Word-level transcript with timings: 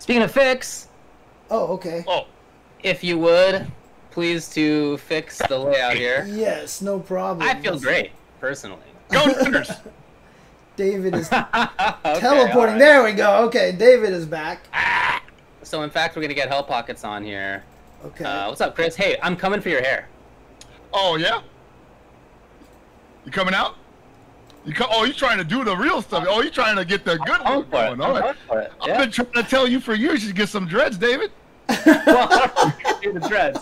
Speaking 0.00 0.22
of 0.22 0.32
fix, 0.32 0.88
Oh, 1.52 1.66
okay. 1.74 2.04
Oh, 2.06 2.26
if 2.82 3.02
you 3.04 3.18
would, 3.18 3.66
please 4.10 4.48
to 4.50 4.96
fix 4.98 5.38
the 5.48 5.58
layout 5.58 5.94
here. 5.94 6.24
Yes, 6.28 6.80
no 6.80 6.98
problem. 7.00 7.46
I 7.48 7.60
feel 7.60 7.78
great, 7.78 8.12
personally. 8.40 8.78
go 9.10 9.24
Niners. 9.26 9.70
David 10.76 11.14
is 11.14 11.30
Okay, 11.32 12.20
teleporting. 12.20 12.56
alright. 12.56 12.78
There 12.78 13.02
we 13.04 13.12
go. 13.12 13.44
Okay, 13.46 13.72
David 13.72 14.12
is 14.12 14.26
back. 14.26 14.66
So 15.62 15.82
in 15.82 15.90
fact, 15.90 16.16
we're 16.16 16.22
gonna 16.22 16.34
get 16.34 16.48
Hell 16.48 16.62
Pockets 16.64 17.04
on 17.04 17.24
here. 17.24 17.64
Okay. 18.04 18.24
Uh, 18.24 18.48
what's 18.48 18.60
up, 18.60 18.74
Chris? 18.74 18.96
Hey, 18.96 19.16
I'm 19.22 19.36
coming 19.36 19.60
for 19.60 19.68
your 19.68 19.82
hair. 19.82 20.08
Oh 20.92 21.16
yeah. 21.16 21.42
You 23.26 23.32
coming 23.32 23.54
out? 23.54 23.76
You 24.64 24.74
co- 24.74 24.86
oh, 24.90 25.04
you 25.04 25.12
trying 25.12 25.38
to 25.38 25.44
do 25.44 25.64
the 25.64 25.74
real 25.76 26.02
stuff? 26.02 26.26
Oh, 26.28 26.42
you 26.42 26.50
trying 26.50 26.76
to 26.76 26.84
get 26.84 27.04
the 27.04 27.16
good 27.18 27.40
I'm 27.40 27.58
look 27.58 27.70
for 27.70 27.76
it. 27.76 27.96
going? 27.96 28.00
I'm 28.00 28.02
All 28.02 28.12
right. 28.12 28.22
going 28.22 28.36
for 28.46 28.60
it. 28.60 28.72
I've 28.82 28.98
been 28.98 29.10
trying 29.10 29.32
to 29.32 29.42
tell 29.42 29.66
you 29.66 29.80
for 29.80 29.94
years 29.94 30.20
you 30.22 30.28
should 30.28 30.36
get 30.36 30.48
some 30.50 30.66
dreads, 30.66 30.98
David. 30.98 31.30
well, 31.86 32.74
do 33.00 33.12
the 33.12 33.20
dreads. 33.26 33.60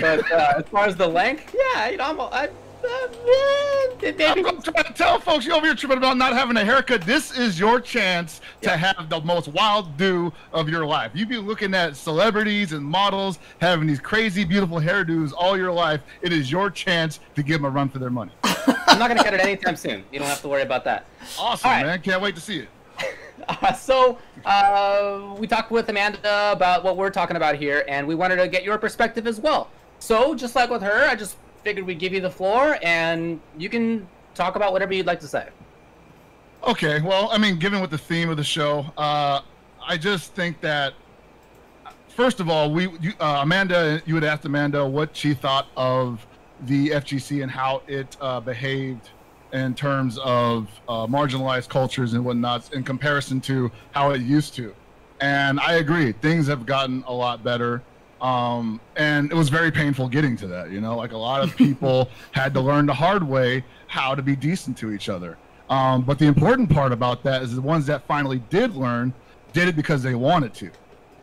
But 0.00 0.30
uh, 0.32 0.54
as 0.58 0.64
far 0.68 0.86
as 0.86 0.96
the 0.96 1.06
length, 1.06 1.54
yeah, 1.56 1.88
you 1.90 1.98
know, 1.98 2.04
I'm, 2.04 2.20
I, 2.20 2.48
uh, 2.48 3.88
yeah, 4.02 4.12
maybe. 4.12 4.44
I'm 4.44 4.60
trying 4.60 4.84
to 4.84 4.92
tell 4.92 5.18
folks 5.20 5.46
you 5.46 5.52
over 5.52 5.66
here 5.66 5.74
tripping 5.74 5.98
about 5.98 6.16
not 6.16 6.32
having 6.32 6.56
a 6.56 6.64
haircut. 6.64 7.02
This 7.02 7.36
is 7.36 7.58
your 7.58 7.80
chance 7.80 8.40
to 8.62 8.76
have 8.76 9.08
the 9.08 9.20
most 9.20 9.48
wild 9.48 9.96
do 9.96 10.32
of 10.52 10.68
your 10.68 10.84
life. 10.84 11.12
You 11.14 11.26
be 11.26 11.36
looking 11.36 11.74
at 11.74 11.96
celebrities 11.96 12.72
and 12.72 12.84
models 12.84 13.38
having 13.60 13.86
these 13.86 14.00
crazy, 14.00 14.44
beautiful 14.44 14.78
hairdos 14.78 15.32
all 15.36 15.56
your 15.56 15.72
life. 15.72 16.00
It 16.22 16.32
is 16.32 16.50
your 16.50 16.70
chance 16.70 17.20
to 17.36 17.42
give 17.42 17.60
them 17.60 17.66
a 17.66 17.70
run 17.70 17.88
for 17.88 17.98
their 17.98 18.10
money. 18.10 18.32
I'm 18.94 19.00
not 19.00 19.08
gonna 19.08 19.24
cut 19.24 19.34
it 19.34 19.40
anytime 19.40 19.74
soon. 19.74 20.04
You 20.12 20.20
don't 20.20 20.28
have 20.28 20.40
to 20.42 20.48
worry 20.48 20.62
about 20.62 20.84
that. 20.84 21.06
Awesome, 21.36 21.68
right. 21.68 21.84
man. 21.84 22.00
Can't 22.00 22.22
wait 22.22 22.34
to 22.36 22.40
see 22.40 22.60
it. 22.60 22.68
Uh, 23.46 23.74
so 23.74 24.16
uh, 24.46 25.34
we 25.38 25.46
talked 25.46 25.70
with 25.70 25.86
Amanda 25.90 26.52
about 26.52 26.82
what 26.82 26.96
we're 26.96 27.10
talking 27.10 27.36
about 27.36 27.56
here, 27.56 27.84
and 27.88 28.06
we 28.06 28.14
wanted 28.14 28.36
to 28.36 28.48
get 28.48 28.64
your 28.64 28.78
perspective 28.78 29.26
as 29.26 29.38
well. 29.38 29.68
So 29.98 30.34
just 30.34 30.56
like 30.56 30.70
with 30.70 30.80
her, 30.80 31.06
I 31.10 31.14
just 31.14 31.36
figured 31.62 31.84
we'd 31.84 31.98
give 31.98 32.14
you 32.14 32.22
the 32.22 32.30
floor, 32.30 32.78
and 32.82 33.38
you 33.58 33.68
can 33.68 34.06
talk 34.34 34.56
about 34.56 34.72
whatever 34.72 34.94
you'd 34.94 35.04
like 35.04 35.20
to 35.20 35.28
say. 35.28 35.48
Okay, 36.62 37.02
well, 37.02 37.28
I 37.32 37.36
mean, 37.36 37.58
given 37.58 37.82
with 37.82 37.90
the 37.90 37.98
theme 37.98 38.30
of 38.30 38.38
the 38.38 38.44
show, 38.44 38.86
uh, 38.96 39.42
I 39.86 39.98
just 39.98 40.32
think 40.32 40.62
that 40.62 40.94
first 42.08 42.40
of 42.40 42.48
all, 42.48 42.72
we 42.72 42.88
you, 43.00 43.12
uh, 43.20 43.40
Amanda, 43.42 44.00
you 44.06 44.14
had 44.14 44.24
asked 44.24 44.46
Amanda 44.46 44.86
what 44.86 45.14
she 45.14 45.34
thought 45.34 45.66
of 45.76 46.26
the 46.62 46.90
FGC 46.90 47.42
and 47.42 47.50
how 47.50 47.82
it 47.86 48.16
uh, 48.20 48.40
behaved 48.40 49.10
in 49.52 49.74
terms 49.74 50.18
of 50.18 50.68
uh, 50.88 51.06
marginalized 51.06 51.68
cultures 51.68 52.14
and 52.14 52.24
whatnot 52.24 52.72
in 52.72 52.82
comparison 52.82 53.40
to 53.40 53.70
how 53.92 54.10
it 54.10 54.20
used 54.20 54.54
to. 54.54 54.74
And 55.20 55.60
I 55.60 55.74
agree, 55.74 56.12
things 56.12 56.46
have 56.48 56.66
gotten 56.66 57.04
a 57.06 57.12
lot 57.12 57.44
better. 57.44 57.82
Um, 58.20 58.80
and 58.96 59.30
it 59.30 59.34
was 59.34 59.48
very 59.48 59.70
painful 59.70 60.08
getting 60.08 60.36
to 60.38 60.46
that, 60.48 60.70
you 60.70 60.80
know, 60.80 60.96
like 60.96 61.12
a 61.12 61.16
lot 61.16 61.42
of 61.42 61.56
people 61.58 62.08
had 62.32 62.54
to 62.54 62.60
learn 62.60 62.86
the 62.86 62.94
hard 62.94 63.22
way 63.22 63.64
how 63.86 64.14
to 64.14 64.22
be 64.22 64.34
decent 64.34 64.76
to 64.78 64.92
each 64.92 65.08
other. 65.08 65.38
Um, 65.70 66.02
but 66.02 66.18
the 66.18 66.26
important 66.26 66.68
part 66.68 66.92
about 66.92 67.22
that 67.22 67.42
is 67.42 67.54
the 67.54 67.62
ones 67.62 67.86
that 67.86 68.06
finally 68.06 68.40
did 68.50 68.74
learn 68.74 69.14
did 69.52 69.68
it 69.68 69.76
because 69.76 70.02
they 70.02 70.14
wanted 70.14 70.52
to. 70.54 70.70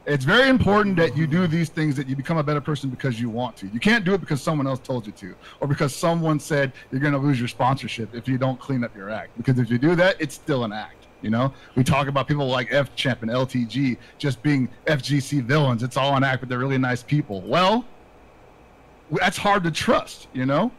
It's 0.06 0.26
very 0.26 0.50
important 0.50 0.96
that 0.98 1.16
you 1.16 1.28
do 1.28 1.46
these 1.46 1.70
things 1.70 1.96
that 1.96 2.10
you 2.10 2.16
become 2.16 2.38
a 2.38 2.44
better 2.44 2.62
person 2.62 2.90
because 2.90 3.22
you 3.22 3.30
want 3.30 3.56
to. 3.58 3.68
You 3.68 3.80
can't 3.80 4.04
do 4.04 4.16
it 4.16 4.22
because 4.22 4.42
someone 4.42 4.66
else 4.66 4.80
told 4.80 5.06
you 5.06 5.12
to, 5.14 5.36
or 5.60 5.68
because 5.68 5.96
someone 5.96 6.40
said 6.40 6.74
you're 6.92 7.02
going 7.02 7.14
to 7.14 7.20
lose 7.20 7.38
your 7.38 7.48
sponsorship 7.48 8.16
if 8.16 8.28
you 8.28 8.40
don't 8.40 8.60
clean 8.60 8.84
up 8.84 8.96
your 8.96 9.12
act. 9.12 9.38
Because 9.38 9.60
if 9.60 9.70
you 9.70 9.78
do 9.78 9.96
that, 9.96 10.16
it's 10.20 10.34
still 10.34 10.64
an 10.64 10.74
act. 10.74 11.06
You 11.22 11.30
know, 11.30 11.54
we 11.76 11.84
talk 11.84 12.08
about 12.08 12.28
people 12.28 12.48
like 12.48 12.70
F 12.72 12.96
Champ 12.96 13.22
and 13.22 13.30
LTG 13.30 13.98
just 14.18 14.42
being 14.42 14.68
FGC 14.88 15.44
villains. 15.44 15.84
It's 15.84 15.96
all 15.98 16.16
an 16.16 16.24
act, 16.24 16.40
but 16.40 16.50
they're 16.50 16.58
really 16.58 16.80
nice 16.80 17.04
people. 17.04 17.42
Well, 17.42 17.86
that's 19.12 19.38
hard 19.38 19.64
to 19.66 19.72
trust, 19.72 20.30
you 20.34 20.48
know, 20.48 20.72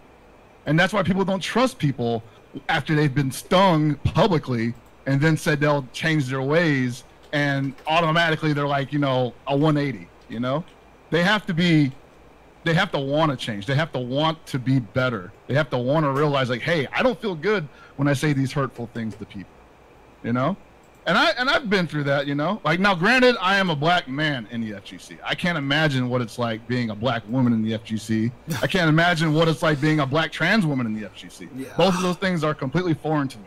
and 0.66 0.76
that's 0.76 0.92
why 0.92 1.04
people 1.04 1.24
don't 1.24 1.40
trust 1.40 1.78
people 1.78 2.24
after 2.68 2.96
they've 2.96 3.14
been 3.14 3.30
stung 3.30 3.94
publicly 3.96 4.74
and 5.06 5.20
then 5.20 5.36
said 5.36 5.60
they'll 5.60 5.86
change 5.92 6.26
their 6.26 6.42
ways 6.42 7.04
and 7.32 7.74
automatically 7.86 8.52
they're 8.52 8.66
like 8.66 8.92
you 8.92 8.98
know 8.98 9.32
a 9.46 9.56
180 9.56 10.08
you 10.28 10.40
know? 10.40 10.64
They 11.10 11.22
have 11.22 11.44
to 11.46 11.54
be 11.54 11.92
they 12.64 12.74
have 12.74 12.92
to 12.92 12.98
want 12.98 13.30
to 13.32 13.36
change. 13.36 13.66
They 13.66 13.74
have 13.74 13.90
to 13.92 13.98
want 13.98 14.46
to 14.46 14.58
be 14.58 14.78
better. 14.78 15.32
They 15.48 15.54
have 15.54 15.68
to 15.70 15.78
want 15.78 16.04
to 16.04 16.10
realize 16.10 16.48
like 16.48 16.62
hey 16.62 16.86
i 16.92 17.02
don't 17.02 17.20
feel 17.20 17.34
good 17.34 17.68
when 17.96 18.08
i 18.08 18.12
say 18.14 18.32
these 18.32 18.52
hurtful 18.52 18.88
things 18.94 19.14
to 19.16 19.24
people 19.26 19.50
you 20.24 20.32
know? 20.32 20.56
And 21.04 21.18
i 21.18 21.30
and 21.30 21.50
i've 21.50 21.68
been 21.68 21.86
through 21.88 22.04
that 22.04 22.26
you 22.26 22.34
know? 22.34 22.60
Like 22.64 22.78
now 22.80 22.94
granted 22.94 23.36
i 23.40 23.56
am 23.56 23.68
a 23.70 23.76
black 23.76 24.08
man 24.08 24.46
in 24.50 24.60
the 24.60 24.70
fgc 24.72 25.18
i 25.24 25.34
can't 25.34 25.58
imagine 25.58 26.08
what 26.08 26.20
it's 26.22 26.38
like 26.38 26.66
being 26.68 26.90
a 26.90 26.94
black 26.94 27.22
woman 27.28 27.52
in 27.52 27.62
the 27.62 27.72
fgc 27.72 28.30
i 28.62 28.66
can't 28.66 28.88
imagine 28.88 29.34
what 29.34 29.48
it's 29.48 29.62
like 29.62 29.80
being 29.80 30.00
a 30.00 30.06
black 30.06 30.30
trans 30.32 30.64
woman 30.64 30.86
in 30.86 30.94
the 30.94 31.08
fgc 31.08 31.48
Yeah. 31.56 31.76
both 31.76 31.94
of 31.96 32.02
those 32.02 32.16
things 32.16 32.44
are 32.44 32.54
completely 32.54 32.94
foreign 32.94 33.28
to 33.28 33.38
me. 33.38 33.44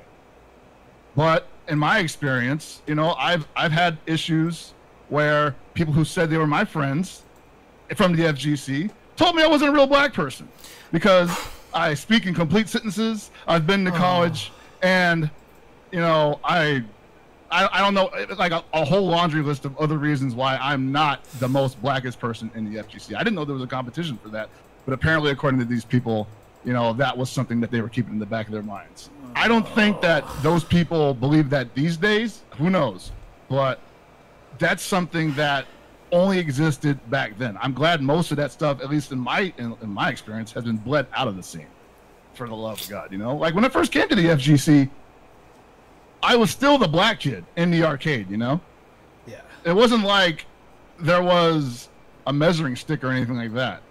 But 1.15 1.47
in 1.67 1.79
my 1.79 1.99
experience, 1.99 2.81
you 2.87 2.95
know, 2.95 3.13
I've 3.13 3.47
I've 3.55 3.71
had 3.71 3.97
issues 4.05 4.73
where 5.09 5.55
people 5.73 5.93
who 5.93 6.05
said 6.05 6.29
they 6.29 6.37
were 6.37 6.47
my 6.47 6.65
friends 6.65 7.23
from 7.95 8.15
the 8.15 8.23
FGC 8.23 8.89
told 9.15 9.35
me 9.35 9.43
I 9.43 9.47
wasn't 9.47 9.69
a 9.69 9.73
real 9.73 9.87
black 9.87 10.13
person 10.13 10.47
because 10.91 11.29
I 11.73 11.93
speak 11.93 12.25
in 12.25 12.33
complete 12.33 12.69
sentences. 12.69 13.31
I've 13.47 13.67
been 13.67 13.83
to 13.85 13.91
college, 13.91 14.51
oh. 14.53 14.87
and 14.87 15.29
you 15.91 15.99
know, 15.99 16.39
I 16.43 16.83
I, 17.51 17.69
I 17.71 17.81
don't 17.81 17.93
know, 17.93 18.09
like 18.37 18.51
a, 18.51 18.63
a 18.73 18.83
whole 18.83 19.07
laundry 19.07 19.41
list 19.41 19.65
of 19.65 19.77
other 19.77 19.97
reasons 19.97 20.33
why 20.33 20.57
I'm 20.57 20.91
not 20.91 21.23
the 21.39 21.47
most 21.47 21.81
blackest 21.81 22.19
person 22.19 22.51
in 22.55 22.71
the 22.71 22.81
FGC. 22.81 23.15
I 23.15 23.19
didn't 23.19 23.35
know 23.35 23.45
there 23.45 23.53
was 23.53 23.63
a 23.63 23.67
competition 23.67 24.17
for 24.17 24.29
that, 24.29 24.49
but 24.85 24.93
apparently, 24.93 25.31
according 25.31 25.59
to 25.59 25.65
these 25.65 25.85
people, 25.85 26.27
you 26.63 26.73
know, 26.73 26.93
that 26.93 27.15
was 27.15 27.29
something 27.29 27.59
that 27.61 27.71
they 27.71 27.81
were 27.81 27.89
keeping 27.89 28.13
in 28.13 28.19
the 28.19 28.25
back 28.25 28.47
of 28.47 28.51
their 28.51 28.63
minds. 28.63 29.09
I 29.35 29.47
don't 29.47 29.67
think 29.69 30.01
that 30.01 30.25
those 30.41 30.63
people 30.63 31.13
believe 31.13 31.49
that 31.49 31.75
these 31.75 31.97
days. 31.97 32.41
Who 32.57 32.69
knows? 32.69 33.11
But 33.49 33.79
that's 34.57 34.81
something 34.81 35.33
that 35.35 35.65
only 36.11 36.39
existed 36.39 36.97
back 37.09 37.37
then. 37.37 37.57
I'm 37.61 37.73
glad 37.73 38.01
most 38.01 38.31
of 38.31 38.37
that 38.37 38.51
stuff, 38.51 38.81
at 38.81 38.89
least 38.89 39.11
in 39.11 39.19
my 39.19 39.53
in, 39.57 39.75
in 39.81 39.89
my 39.89 40.09
experience, 40.09 40.51
has 40.53 40.63
been 40.63 40.77
bled 40.77 41.07
out 41.13 41.27
of 41.27 41.35
the 41.35 41.43
scene. 41.43 41.67
For 42.33 42.47
the 42.47 42.55
love 42.55 42.81
of 42.81 42.89
God, 42.89 43.11
you 43.13 43.17
know, 43.17 43.35
like 43.35 43.55
when 43.55 43.63
I 43.63 43.69
first 43.69 43.91
came 43.91 44.09
to 44.09 44.15
the 44.15 44.25
FGC, 44.25 44.89
I 46.21 46.35
was 46.35 46.51
still 46.51 46.77
the 46.77 46.87
black 46.87 47.21
kid 47.21 47.45
in 47.55 47.71
the 47.71 47.83
arcade. 47.83 48.29
You 48.29 48.37
know, 48.37 48.61
yeah. 49.25 49.41
it 49.63 49.73
wasn't 49.73 50.03
like 50.03 50.45
there 50.99 51.23
was 51.23 51.89
a 52.27 52.33
measuring 52.33 52.75
stick 52.75 53.03
or 53.03 53.11
anything 53.11 53.37
like 53.37 53.53
that. 53.53 53.81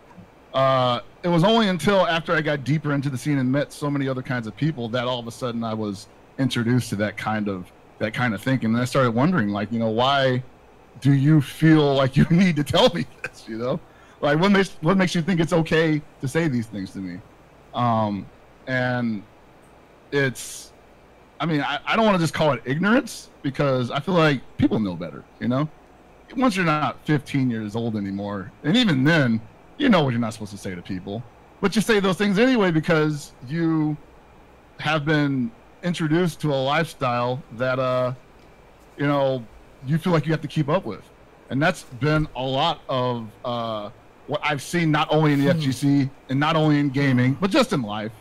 Uh, 0.53 1.01
it 1.25 1.29
was 1.29 1.43
only 1.43 1.69
until 1.69 2.07
after 2.07 2.35
I 2.35 2.43
got 2.43 2.65
deeper 2.65 2.93
into 2.93 3.09
the 3.09 3.17
scene 3.17 3.39
and 3.39 3.51
met 3.51 3.73
so 3.73 3.91
many 3.91 4.07
other 4.07 4.21
kinds 4.21 4.47
of 4.47 4.55
people 4.55 4.91
that 4.91 5.07
all 5.07 5.19
of 5.19 5.27
a 5.27 5.33
sudden 5.33 5.65
I 5.65 5.73
was 5.73 6.07
introduced 6.39 6.91
to 6.91 6.97
that 6.97 7.17
kind 7.17 7.49
of 7.49 7.73
that 7.99 8.13
kind 8.13 8.35
of 8.35 8.43
thinking. 8.43 8.75
And 8.75 8.79
I 8.79 8.85
started 8.85 9.13
wondering, 9.13 9.49
like, 9.49 9.73
you 9.73 9.79
know, 9.79 9.89
why 9.89 10.43
do 11.01 11.13
you 11.15 11.41
feel 11.41 11.95
like 12.03 12.17
you 12.17 12.27
need 12.31 12.57
to 12.57 12.65
tell 12.65 12.91
me 12.91 13.07
this? 13.23 13.49
You 13.49 13.57
know, 13.57 13.81
like 14.21 14.39
what 14.39 14.53
makes 14.53 14.77
what 14.83 14.99
makes 14.99 15.15
you 15.15 15.23
think 15.23 15.41
it's 15.41 15.55
okay 15.55 16.03
to 16.21 16.29
say 16.29 16.47
these 16.47 16.67
things 16.67 16.91
to 16.93 16.99
me? 16.99 17.19
Um, 17.73 18.27
and 18.67 19.23
it's, 20.13 20.73
I 21.41 21.47
mean, 21.47 21.63
I, 21.63 21.81
I 21.87 21.97
don't 21.97 22.05
want 22.05 22.17
to 22.17 22.23
just 22.23 22.35
call 22.35 22.53
it 22.53 22.63
ignorance 22.67 23.31
because 23.43 23.91
I 23.91 23.99
feel 23.99 24.15
like 24.15 24.43
people 24.59 24.79
know 24.79 24.95
better. 24.95 25.25
You 25.41 25.49
know, 25.49 25.69
once 26.37 26.55
you're 26.55 26.67
not 26.67 26.99
15 27.07 27.51
years 27.51 27.75
old 27.75 27.97
anymore, 27.97 28.53
and 28.63 28.77
even 28.77 29.05
then, 29.05 29.41
you 29.79 29.89
know 29.89 30.03
what 30.03 30.11
you're 30.11 30.21
not 30.21 30.33
supposed 30.33 30.53
to 30.53 30.59
say 30.59 30.75
to 30.75 30.83
people, 30.83 31.23
but 31.61 31.75
you 31.75 31.83
say 31.83 32.01
those 32.01 32.17
things 32.17 32.39
anyway 32.39 32.71
because 32.71 33.33
you 33.49 33.97
have 34.79 35.05
been 35.05 35.51
introduced 35.83 36.41
to 36.41 36.53
a 36.53 36.57
lifestyle 36.57 37.43
that 37.53 37.79
uh 37.79 38.13
you 38.97 39.07
know 39.07 39.45
you 39.87 39.99
feel 39.99 40.13
like 40.13 40.27
you 40.27 40.33
have 40.33 40.41
to 40.41 40.49
keep 40.49 40.69
up 40.69 40.85
with. 40.85 41.03
And 41.51 41.63
that's 41.63 41.83
been 41.85 42.27
a 42.37 42.43
lot 42.43 42.81
of 42.89 43.29
uh 43.45 43.91
what 44.27 44.41
i've 44.43 44.63
seen 44.63 44.91
not 44.91 45.07
only 45.11 45.35
in 45.35 45.45
the 45.45 45.53
fgc 45.53 46.09
and 46.31 46.41
not 46.41 46.57
only 46.57 46.79
in 46.79 46.89
gaming 46.89 47.35
but 47.41 47.51
just 47.51 47.73
in 47.73 47.83
life. 47.83 48.13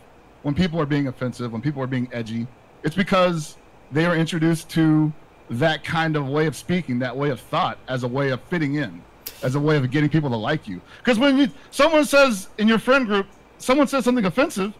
When 0.41 0.53
people 0.53 0.81
are 0.81 0.85
being 0.85 1.07
offensive 1.07 1.53
when 1.53 1.61
people 1.61 1.81
are 1.81 1.87
being 1.87 2.09
edgy 2.11 2.47
it's 2.83 2.95
because 2.95 3.57
they 3.93 4.05
are 4.05 4.15
introduced 4.15 4.69
to 4.71 5.13
that 5.49 5.83
kind 5.85 6.17
of 6.17 6.27
way 6.27 6.47
of 6.47 6.55
speaking 6.55 6.99
that 6.99 7.15
way 7.15 7.29
of 7.29 7.39
thought 7.39 7.77
as 7.87 8.03
a 8.03 8.07
way 8.07 8.29
of 8.29 8.41
fitting 8.43 8.75
in 8.75 9.01
as 9.41 9.55
a 9.55 9.59
way 9.59 9.77
of 9.77 9.89
getting 9.91 10.09
people 10.09 10.29
to 10.29 10.35
like 10.35 10.67
you 10.67 10.81
because 10.99 11.19
when 11.19 11.37
you, 11.37 11.47
someone 11.71 12.05
says 12.05 12.49
in 12.57 12.67
your 12.67 12.79
friend 12.79 13.05
group 13.05 13.27
someone 13.57 13.87
says 13.87 14.03
something 14.03 14.25
offensive 14.25 14.73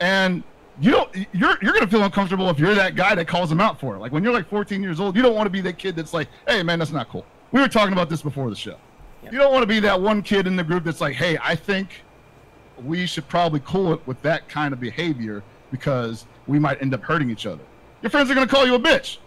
and 0.00 0.42
you 0.80 0.90
don't 0.90 1.14
you're 1.32 1.56
you're 1.62 1.72
gonna 1.72 1.86
feel 1.86 2.02
uncomfortable 2.02 2.50
if 2.50 2.58
you're 2.58 2.74
that 2.74 2.94
guy 2.96 3.14
that 3.14 3.26
calls 3.26 3.48
them 3.48 3.60
out 3.60 3.80
for 3.80 3.96
it. 3.96 3.98
Like 3.98 4.12
when 4.12 4.22
you're 4.22 4.32
like 4.32 4.48
14 4.48 4.82
years 4.82 5.00
old, 5.00 5.16
you 5.16 5.22
don't 5.22 5.34
want 5.34 5.46
to 5.46 5.50
be 5.50 5.60
that 5.62 5.78
kid 5.78 5.96
that's 5.96 6.12
like, 6.12 6.28
hey 6.46 6.62
man, 6.62 6.78
that's 6.78 6.92
not 6.92 7.08
cool. 7.08 7.24
We 7.52 7.60
were 7.60 7.68
talking 7.68 7.92
about 7.92 8.10
this 8.10 8.22
before 8.22 8.50
the 8.50 8.56
show. 8.56 8.76
Yep. 9.22 9.32
You 9.32 9.38
don't 9.38 9.52
want 9.52 9.62
to 9.62 9.66
be 9.66 9.80
that 9.80 10.00
one 10.00 10.22
kid 10.22 10.46
in 10.46 10.56
the 10.56 10.64
group 10.64 10.84
that's 10.84 11.00
like, 11.00 11.14
hey, 11.14 11.38
I 11.42 11.54
think 11.54 12.02
we 12.84 13.06
should 13.06 13.26
probably 13.28 13.60
cool 13.64 13.92
it 13.94 14.06
with 14.06 14.20
that 14.22 14.48
kind 14.48 14.74
of 14.74 14.80
behavior 14.80 15.42
because 15.70 16.26
we 16.46 16.58
might 16.58 16.80
end 16.82 16.92
up 16.92 17.02
hurting 17.02 17.30
each 17.30 17.46
other. 17.46 17.64
Your 18.02 18.10
friends 18.10 18.30
are 18.30 18.34
gonna 18.34 18.46
call 18.46 18.66
you 18.66 18.74
a 18.74 18.78
bitch. 18.78 19.18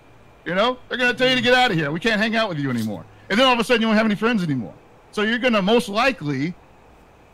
You 0.45 0.55
know, 0.55 0.77
they're 0.87 0.97
gonna 0.97 1.13
tell 1.13 1.29
you 1.29 1.35
to 1.35 1.41
get 1.41 1.53
out 1.53 1.71
of 1.71 1.77
here. 1.77 1.91
We 1.91 1.99
can't 1.99 2.21
hang 2.21 2.35
out 2.35 2.49
with 2.49 2.59
you 2.59 2.69
anymore. 2.69 3.05
And 3.29 3.39
then 3.39 3.47
all 3.47 3.53
of 3.53 3.59
a 3.59 3.63
sudden 3.63 3.81
you 3.81 3.87
don't 3.87 3.95
have 3.95 4.05
any 4.05 4.15
friends 4.15 4.43
anymore. 4.43 4.73
So 5.11 5.23
you're 5.23 5.39
gonna 5.39 5.61
most 5.61 5.89
likely 5.89 6.53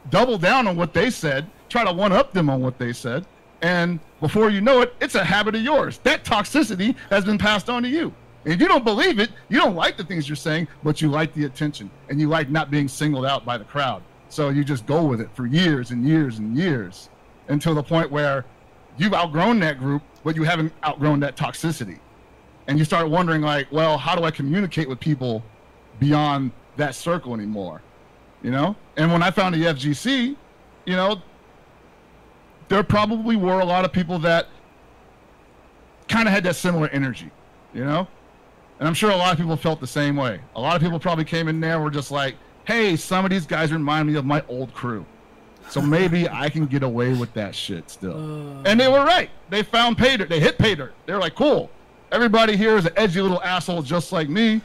double 0.09 0.37
down 0.37 0.67
on 0.67 0.75
what 0.75 0.93
they 0.93 1.09
said, 1.09 1.49
try 1.69 1.83
to 1.83 1.91
one 1.91 2.11
up 2.11 2.33
them 2.33 2.49
on 2.49 2.61
what 2.61 2.77
they 2.77 2.93
said, 2.93 3.25
and 3.61 3.99
before 4.21 4.49
you 4.49 4.61
know 4.61 4.81
it, 4.81 4.93
it's 5.01 5.15
a 5.15 5.23
habit 5.23 5.55
of 5.55 5.61
yours. 5.61 5.99
That 6.03 6.23
toxicity 6.23 6.95
has 7.09 7.25
been 7.25 7.37
passed 7.37 7.69
on 7.69 7.83
to 7.83 7.89
you. 7.89 8.13
And 8.45 8.61
you 8.61 8.67
don't 8.67 8.85
believe 8.85 9.17
it, 9.19 9.31
you 9.49 9.57
don't 9.57 9.75
like 9.75 9.97
the 9.97 10.03
things 10.03 10.29
you're 10.29 10.35
saying, 10.35 10.67
but 10.83 11.01
you 11.01 11.09
like 11.09 11.33
the 11.33 11.45
attention 11.45 11.89
and 12.09 12.21
you 12.21 12.29
like 12.29 12.49
not 12.49 12.69
being 12.69 12.87
singled 12.87 13.25
out 13.25 13.43
by 13.43 13.57
the 13.57 13.63
crowd. 13.63 14.03
So 14.29 14.49
you 14.49 14.63
just 14.63 14.85
go 14.85 15.03
with 15.03 15.19
it 15.19 15.29
for 15.33 15.47
years 15.47 15.91
and 15.91 16.07
years 16.07 16.37
and 16.37 16.55
years 16.55 17.09
until 17.47 17.73
the 17.73 17.81
point 17.81 18.11
where 18.11 18.45
you've 18.97 19.13
outgrown 19.13 19.59
that 19.61 19.79
group, 19.79 20.03
but 20.23 20.35
you 20.35 20.43
haven't 20.43 20.73
outgrown 20.85 21.19
that 21.21 21.35
toxicity. 21.35 21.99
And 22.67 22.77
you 22.77 22.85
start 22.85 23.09
wondering, 23.09 23.41
like, 23.41 23.71
well, 23.71 23.97
how 23.97 24.15
do 24.15 24.23
I 24.23 24.31
communicate 24.31 24.89
with 24.89 24.99
people 24.99 25.43
beyond 25.99 26.51
that 26.77 26.95
circle 26.95 27.33
anymore? 27.33 27.81
You 28.43 28.51
know? 28.51 28.75
And 28.97 29.11
when 29.11 29.23
I 29.23 29.31
found 29.31 29.55
the 29.55 29.63
FGC, 29.63 30.35
you 30.85 30.95
know, 30.95 31.21
there 32.67 32.83
probably 32.83 33.35
were 33.35 33.59
a 33.59 33.65
lot 33.65 33.85
of 33.85 33.91
people 33.91 34.19
that 34.19 34.47
kind 36.07 36.27
of 36.27 36.33
had 36.33 36.43
that 36.43 36.55
similar 36.55 36.87
energy, 36.89 37.31
you 37.73 37.83
know? 37.83 38.07
And 38.79 38.87
I'm 38.87 38.93
sure 38.93 39.09
a 39.09 39.15
lot 39.15 39.31
of 39.31 39.37
people 39.37 39.55
felt 39.55 39.79
the 39.79 39.87
same 39.87 40.15
way. 40.15 40.39
A 40.55 40.61
lot 40.61 40.75
of 40.75 40.81
people 40.81 40.99
probably 40.99 41.23
came 41.25 41.47
in 41.47 41.59
there 41.59 41.75
and 41.75 41.83
were 41.83 41.89
just 41.89 42.11
like, 42.11 42.35
hey, 42.65 42.95
some 42.95 43.23
of 43.25 43.31
these 43.31 43.45
guys 43.45 43.71
remind 43.71 44.07
me 44.07 44.15
of 44.15 44.25
my 44.25 44.43
old 44.49 44.73
crew. 44.73 45.05
So 45.69 45.81
maybe 45.81 46.29
I 46.29 46.49
can 46.49 46.65
get 46.67 46.83
away 46.83 47.13
with 47.13 47.33
that 47.33 47.55
shit 47.55 47.89
still. 47.89 48.13
Uh, 48.59 48.61
And 48.65 48.79
they 48.79 48.87
were 48.87 49.03
right. 49.03 49.29
They 49.49 49.63
found 49.63 49.97
pay 49.97 50.17
dirt. 50.17 50.29
They 50.29 50.39
hit 50.39 50.57
pay 50.57 50.75
dirt. 50.75 50.93
They 51.05 51.13
were 51.13 51.19
like, 51.19 51.35
cool. 51.35 51.71
Everybody 52.11 52.55
here 52.55 52.77
is 52.77 52.85
an 52.85 52.93
edgy 52.95 53.19
little 53.21 53.41
asshole 53.41 53.81
just 53.81 54.11
like 54.11 54.29
me, 54.29 54.61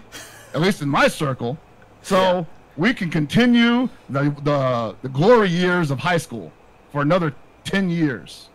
at 0.54 0.60
least 0.60 0.82
in 0.82 0.88
my 0.88 1.08
circle. 1.08 1.58
So 2.02 2.46
we 2.76 2.94
can 2.94 3.10
continue 3.10 3.88
the, 4.08 4.34
the, 4.42 4.96
the 5.02 5.08
glory 5.08 5.48
years 5.48 5.90
of 5.90 5.98
high 5.98 6.16
school 6.16 6.52
for 6.92 7.02
another 7.02 7.34
10 7.64 7.90
years. 7.90 8.48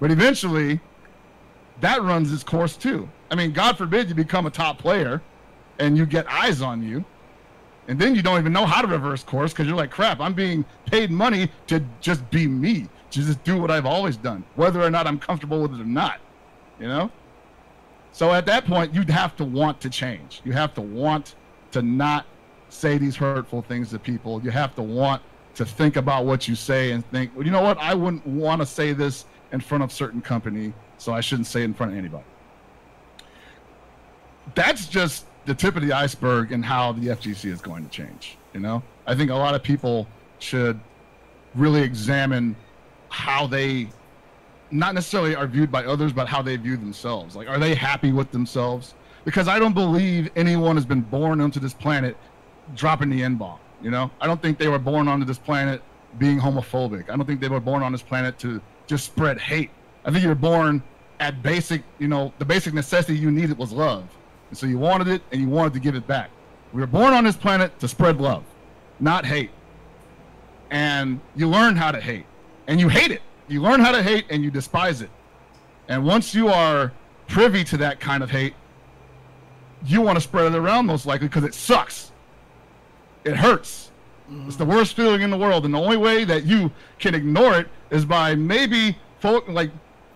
But 0.00 0.10
eventually, 0.10 0.80
that 1.80 2.02
runs 2.02 2.32
its 2.32 2.42
course 2.42 2.76
too. 2.76 3.08
I 3.30 3.34
mean, 3.34 3.52
God 3.52 3.78
forbid 3.78 4.08
you 4.08 4.14
become 4.14 4.46
a 4.46 4.50
top 4.50 4.78
player 4.78 5.22
and 5.78 5.96
you 5.96 6.06
get 6.06 6.26
eyes 6.28 6.62
on 6.62 6.82
you. 6.82 7.04
And 7.88 7.98
then 7.98 8.14
you 8.14 8.22
don't 8.22 8.38
even 8.38 8.52
know 8.52 8.64
how 8.64 8.80
to 8.80 8.88
reverse 8.88 9.22
course 9.22 9.52
because 9.52 9.66
you're 9.66 9.76
like, 9.76 9.90
crap, 9.90 10.20
I'm 10.20 10.32
being 10.32 10.64
paid 10.86 11.10
money 11.10 11.50
to 11.66 11.84
just 12.00 12.28
be 12.30 12.46
me, 12.46 12.88
to 13.10 13.22
just 13.22 13.42
do 13.44 13.60
what 13.60 13.70
I've 13.70 13.84
always 13.84 14.16
done, 14.16 14.44
whether 14.54 14.80
or 14.80 14.90
not 14.90 15.06
I'm 15.06 15.18
comfortable 15.18 15.60
with 15.60 15.74
it 15.74 15.80
or 15.80 15.84
not. 15.84 16.20
You 16.80 16.88
know? 16.88 17.10
So 18.14 18.32
at 18.32 18.46
that 18.46 18.64
point, 18.64 18.94
you'd 18.94 19.10
have 19.10 19.34
to 19.38 19.44
want 19.44 19.80
to 19.80 19.90
change. 19.90 20.40
You 20.44 20.52
have 20.52 20.72
to 20.74 20.80
want 20.80 21.34
to 21.72 21.82
not 21.82 22.26
say 22.68 22.96
these 22.96 23.16
hurtful 23.16 23.60
things 23.62 23.90
to 23.90 23.98
people. 23.98 24.40
You 24.40 24.52
have 24.52 24.72
to 24.76 24.82
want 24.82 25.20
to 25.56 25.64
think 25.64 25.96
about 25.96 26.24
what 26.24 26.46
you 26.46 26.54
say 26.54 26.92
and 26.92 27.04
think, 27.10 27.32
well, 27.34 27.44
you 27.44 27.50
know 27.50 27.60
what? 27.60 27.76
I 27.78 27.92
wouldn't 27.92 28.24
want 28.24 28.60
to 28.60 28.66
say 28.66 28.92
this 28.92 29.24
in 29.50 29.58
front 29.58 29.82
of 29.82 29.90
certain 29.90 30.22
company, 30.22 30.72
so 30.96 31.12
I 31.12 31.20
shouldn't 31.20 31.48
say 31.48 31.62
it 31.62 31.64
in 31.64 31.74
front 31.74 31.90
of 31.90 31.98
anybody. 31.98 32.22
That's 34.54 34.86
just 34.86 35.26
the 35.44 35.54
tip 35.54 35.74
of 35.74 35.82
the 35.82 35.92
iceberg 35.92 36.52
and 36.52 36.64
how 36.64 36.92
the 36.92 37.08
FGC 37.08 37.46
is 37.46 37.60
going 37.60 37.82
to 37.82 37.90
change. 37.90 38.38
You 38.52 38.60
know, 38.60 38.80
I 39.08 39.16
think 39.16 39.32
a 39.32 39.34
lot 39.34 39.56
of 39.56 39.64
people 39.64 40.06
should 40.38 40.78
really 41.56 41.82
examine 41.82 42.54
how 43.08 43.48
they 43.48 43.88
not 44.70 44.94
necessarily 44.94 45.34
are 45.36 45.46
viewed 45.46 45.70
by 45.70 45.84
others, 45.84 46.12
but 46.12 46.28
how 46.28 46.42
they 46.42 46.56
view 46.56 46.76
themselves. 46.76 47.36
Like, 47.36 47.48
are 47.48 47.58
they 47.58 47.74
happy 47.74 48.12
with 48.12 48.30
themselves? 48.30 48.94
Because 49.24 49.48
I 49.48 49.58
don't 49.58 49.74
believe 49.74 50.30
anyone 50.36 50.76
has 50.76 50.84
been 50.84 51.00
born 51.00 51.40
onto 51.40 51.60
this 51.60 51.74
planet 51.74 52.16
dropping 52.74 53.10
the 53.10 53.22
N 53.22 53.36
bomb. 53.36 53.58
You 53.82 53.90
know, 53.90 54.10
I 54.20 54.26
don't 54.26 54.40
think 54.40 54.58
they 54.58 54.68
were 54.68 54.78
born 54.78 55.08
onto 55.08 55.24
this 55.26 55.38
planet 55.38 55.82
being 56.18 56.38
homophobic. 56.38 57.10
I 57.10 57.16
don't 57.16 57.26
think 57.26 57.40
they 57.40 57.48
were 57.48 57.60
born 57.60 57.82
on 57.82 57.92
this 57.92 58.02
planet 58.02 58.38
to 58.40 58.60
just 58.86 59.04
spread 59.04 59.38
hate. 59.38 59.70
I 60.04 60.10
think 60.10 60.24
you're 60.24 60.34
born 60.34 60.82
at 61.20 61.42
basic, 61.42 61.82
you 61.98 62.08
know, 62.08 62.32
the 62.38 62.44
basic 62.44 62.74
necessity 62.74 63.18
you 63.18 63.30
needed 63.30 63.58
was 63.58 63.72
love. 63.72 64.04
And 64.50 64.58
so 64.58 64.66
you 64.66 64.78
wanted 64.78 65.08
it 65.08 65.22
and 65.32 65.40
you 65.40 65.48
wanted 65.48 65.72
to 65.74 65.80
give 65.80 65.94
it 65.94 66.06
back. 66.06 66.30
We 66.72 66.80
were 66.80 66.86
born 66.86 67.14
on 67.14 67.24
this 67.24 67.36
planet 67.36 67.78
to 67.80 67.88
spread 67.88 68.20
love, 68.20 68.44
not 69.00 69.24
hate. 69.24 69.50
And 70.70 71.20
you 71.36 71.48
learn 71.48 71.76
how 71.76 71.92
to 71.92 72.00
hate. 72.00 72.26
And 72.66 72.80
you 72.80 72.88
hate 72.88 73.10
it. 73.10 73.22
You 73.48 73.60
learn 73.62 73.80
how 73.80 73.92
to 73.92 74.02
hate 74.02 74.26
and 74.30 74.42
you 74.42 74.50
despise 74.50 75.02
it. 75.02 75.10
And 75.88 76.04
once 76.04 76.34
you 76.34 76.48
are 76.48 76.92
privy 77.28 77.64
to 77.64 77.76
that 77.78 78.00
kind 78.00 78.22
of 78.22 78.30
hate, 78.30 78.54
you 79.84 80.00
want 80.00 80.16
to 80.16 80.20
spread 80.20 80.52
it 80.52 80.56
around 80.56 80.86
most 80.86 81.04
likely 81.06 81.28
because 81.28 81.44
it 81.44 81.54
sucks. 81.54 82.10
It 83.24 83.36
hurts. 83.36 83.90
Mm-hmm. 84.30 84.48
It's 84.48 84.56
the 84.56 84.64
worst 84.64 84.96
feeling 84.96 85.20
in 85.20 85.30
the 85.30 85.36
world, 85.36 85.66
and 85.66 85.74
the 85.74 85.78
only 85.80 85.98
way 85.98 86.24
that 86.24 86.44
you 86.44 86.70
can 86.98 87.14
ignore 87.14 87.58
it 87.58 87.68
is 87.90 88.06
by 88.06 88.34
maybe 88.34 88.96
fo- 89.20 89.44
like 89.48 89.70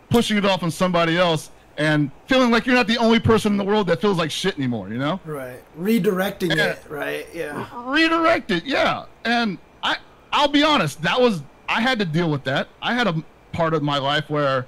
pushing 0.08 0.38
it 0.38 0.46
off 0.46 0.62
on 0.62 0.70
somebody 0.70 1.19
else 1.19 1.50
and 1.76 2.10
feeling 2.26 2.50
like 2.50 2.64
you're 2.66 2.75
not 2.75 2.86
the 2.86 2.96
only 2.96 3.20
person 3.20 3.52
in 3.52 3.58
the 3.58 3.64
world 3.64 3.86
that 3.88 4.00
feels 4.00 4.16
like 4.16 4.30
shit 4.30 4.56
anymore. 4.56 4.88
You 4.88 4.98
know? 4.98 5.20
right. 5.26 5.62
Redirecting 5.78 6.56
Yeah. 6.56 6.64
it, 6.72 6.82
right? 6.88 7.26
Yeah. 7.34 7.66
redirect 7.84 8.50
it 8.50 8.64
yeah 8.64 9.04
and 9.25 9.58
i 9.82 9.96
i'll 10.32 10.48
be 10.48 10.62
honest 10.64 11.00
that 11.02 11.20
was 11.20 11.42
i 11.69 11.81
had 11.81 11.99
to 11.99 12.05
deal 12.05 12.31
with 12.31 12.44
that. 12.44 12.69
I 12.82 12.94
had 12.94 13.06
a 13.06 13.23
part 13.53 13.75
of 13.75 13.82
my 13.82 13.99
life 13.99 14.29
where 14.29 14.67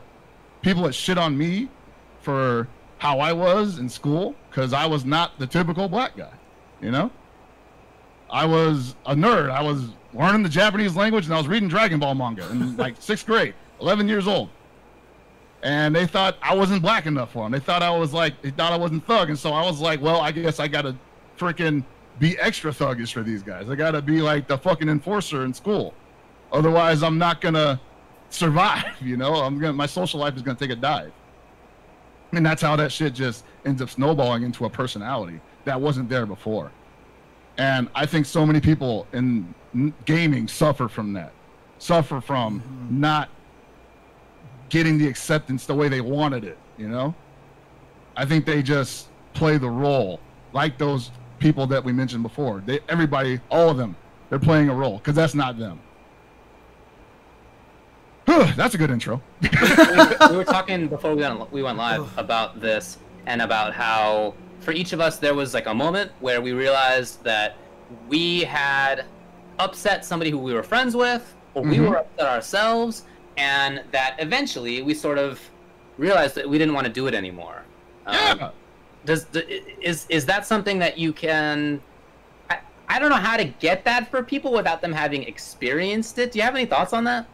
people 0.63 0.85
had 0.85 0.95
shit 0.95 1.19
on 1.19 1.37
me 1.37 1.69
for 2.21 2.69
how 2.99 3.19
i 3.19 3.33
was 3.33 3.79
in 3.79 3.89
school 3.89 4.35
because 4.51 4.73
i 4.73 4.87
was 4.87 5.05
not 5.05 5.39
the 5.39 5.47
typical 5.47 5.89
black 5.89 6.17
guy 6.17 6.33
you 6.81 6.91
know? 6.91 7.11
I 8.31 8.47
was 8.47 8.95
a 9.07 9.15
nerd. 9.15 9.51
I 9.51 9.63
was 9.63 9.91
learning 10.13 10.43
the 10.43 10.49
japanese 10.49 10.97
language 10.97 11.27
and 11.27 11.35
i 11.35 11.39
was 11.39 11.47
reading 11.47 11.69
dragon 11.69 12.01
ball 12.01 12.15
manga 12.15 12.49
in 12.51 12.77
like 12.85 12.97
sixth 12.99 13.27
grade 13.27 13.55
11 13.81 14.09
years 14.09 14.27
old. 14.27 14.49
And 15.63 15.95
they 15.95 16.07
thought 16.07 16.37
I 16.43 16.55
wasn't 16.55 16.81
black 16.81 17.07
enough 17.07 17.33
for 17.33 17.45
them. 17.45 17.53
They 17.53 17.59
thought 17.61 17.83
I 17.83 17.91
was 17.91 18.15
like, 18.15 18.41
they 18.41 18.51
thought 18.51 18.73
I 18.73 18.77
wasn't 18.77 19.07
thug, 19.07 19.29
and 19.29 19.39
so 19.39 19.53
I 19.53 19.63
was 19.63 19.79
like, 19.79 20.01
well, 20.01 20.21
I 20.21 20.33
guess 20.33 20.59
I 20.59 20.69
gotta 20.69 20.97
freaking 21.39 21.85
be 22.19 22.39
extra 22.39 22.73
thuggish 22.73 23.13
for 23.13 23.23
these 23.23 23.43
guys. 23.43 23.69
I 23.69 23.75
gotta 23.75 24.01
be 24.01 24.23
like 24.23 24.49
the 24.49 24.57
fucking 24.57 24.89
enforcer 24.89 25.45
in 25.45 25.53
school, 25.53 25.93
otherwise 26.53 27.03
I'm 27.03 27.19
not 27.19 27.41
gonna 27.41 27.81
survive. 28.31 28.85
You 29.01 29.17
know, 29.17 29.35
I'm 29.35 29.59
gonna 29.59 29.73
my 29.73 29.87
social 29.87 30.21
life 30.21 30.37
is 30.37 30.43
gonna 30.43 30.59
take 30.59 30.71
a 30.71 30.77
dive, 30.77 31.13
and 32.33 32.45
that's 32.45 32.63
how 32.63 32.77
that 32.77 32.93
shit 32.93 33.15
just 33.15 33.45
ends 33.65 33.83
up 33.83 33.91
snowballing 33.91 34.43
into 34.43 34.65
a 34.65 34.71
personality 34.71 35.41
that 35.65 35.81
wasn't 35.81 36.09
there 36.09 36.27
before. 36.27 36.71
And 37.59 37.89
I 37.95 38.07
think 38.07 38.27
so 38.27 38.47
many 38.47 38.61
people 38.61 39.07
in 39.13 39.55
gaming 40.05 40.49
suffer 40.49 40.89
from 40.89 41.13
that, 41.15 41.33
suffer 41.79 42.21
from 42.21 42.61
mm-hmm. 42.61 43.01
not 43.01 43.29
getting 44.71 44.99
the 44.99 45.07
acceptance 45.07 45.67
the 45.67 45.75
way 45.75 45.89
they 45.89 46.01
wanted 46.01 46.45
it, 46.45 46.57
you 46.79 46.89
know? 46.89 47.15
I 48.17 48.25
think 48.25 48.47
they 48.47 48.63
just 48.63 49.09
play 49.35 49.59
the 49.59 49.69
role 49.69 50.21
like 50.53 50.79
those 50.79 51.11
people 51.39 51.67
that 51.67 51.85
we 51.85 51.93
mentioned 51.93 52.23
before. 52.23 52.63
They 52.65 52.81
everybody, 52.89 53.41
all 53.51 53.69
of 53.69 53.77
them, 53.77 53.97
they're 54.29 54.39
playing 54.39 54.69
a 54.69 54.75
role 54.75 54.99
because 54.99 55.15
that's 55.15 55.35
not 55.35 55.59
them. 55.59 55.81
that's 58.57 58.75
a 58.75 58.79
good 58.79 58.91
intro. 58.91 59.21
we 60.31 60.37
were 60.37 60.45
talking 60.45 60.89
before 60.89 61.15
we 61.15 61.23
went, 61.23 61.53
we 61.53 61.63
went 61.63 61.77
live 61.79 62.07
about 62.17 62.61
this 62.61 62.99
and 63.27 63.43
about 63.43 63.73
how 63.75 64.35
for 64.61 64.73
each 64.73 64.93
of 64.93 65.01
us 65.01 65.19
there 65.19 65.35
was 65.35 65.55
like 65.55 65.67
a 65.67 65.75
moment 65.75 66.13
where 66.21 66.41
we 66.41 66.53
realized 66.53 67.23
that 67.25 67.57
we 68.09 68.41
had 68.43 69.05
upset 69.59 70.05
somebody 70.05 70.31
who 70.31 70.39
we 70.39 70.53
were 70.55 70.63
friends 70.63 70.95
with 70.95 71.35
or 71.55 71.63
we 71.63 71.77
Mhm. 71.77 71.89
were 71.89 71.97
upset 71.99 72.27
ourselves 72.29 73.05
and 73.37 73.83
that 73.91 74.17
eventually 74.19 74.83
we 74.83 74.95
sort 74.95 75.19
of 75.19 75.41
realized 75.99 76.35
that 76.37 76.49
we 76.49 76.57
didn't 76.59 76.75
want 76.75 76.87
to 76.87 76.93
do 76.93 77.07
it 77.07 77.15
anymore 77.15 77.63
Um, 78.07 78.15
Yeah. 78.39 78.51
does 79.05 79.27
is 79.83 80.07
is 80.09 80.25
that 80.27 80.47
something 80.47 80.79
that 80.79 80.99
you 80.99 81.13
can 81.13 81.81
I, 82.49 82.59
I 82.89 82.99
don't 82.99 83.11
know 83.11 83.17
how 83.31 83.37
to 83.37 83.45
get 83.45 83.85
that 83.87 84.11
for 84.11 84.23
people 84.23 84.53
without 84.53 84.81
them 84.83 84.93
having 84.93 85.23
experienced 85.25 86.19
it 86.19 86.33
do 86.33 86.39
you 86.39 86.45
have 86.45 86.55
any 86.55 86.67
thoughts 86.67 86.93
on 86.93 87.05
that 87.05 87.27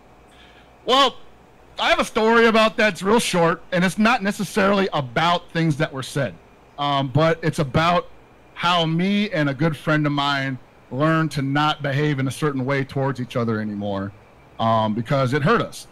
Well, 0.86 1.16
I 1.80 1.90
have 1.90 1.98
a 1.98 2.04
story 2.04 2.46
about 2.46 2.76
that's 2.76 3.02
real 3.02 3.18
short, 3.18 3.60
and 3.72 3.84
it's 3.84 3.98
not 3.98 4.22
necessarily 4.22 4.88
about 4.92 5.50
things 5.50 5.76
that 5.78 5.92
were 5.92 6.04
said, 6.04 6.32
um, 6.78 7.08
but 7.08 7.40
it's 7.42 7.58
about 7.58 8.06
how 8.54 8.86
me 8.86 9.28
and 9.30 9.50
a 9.50 9.54
good 9.54 9.76
friend 9.76 10.06
of 10.06 10.12
mine 10.12 10.58
learned 10.92 11.32
to 11.32 11.42
not 11.42 11.82
behave 11.82 12.20
in 12.20 12.28
a 12.28 12.30
certain 12.30 12.64
way 12.64 12.84
towards 12.84 13.20
each 13.20 13.34
other 13.34 13.60
anymore 13.60 14.12
um, 14.60 14.94
because 14.94 15.34
it 15.34 15.42
hurt 15.42 15.60
us. 15.60 15.88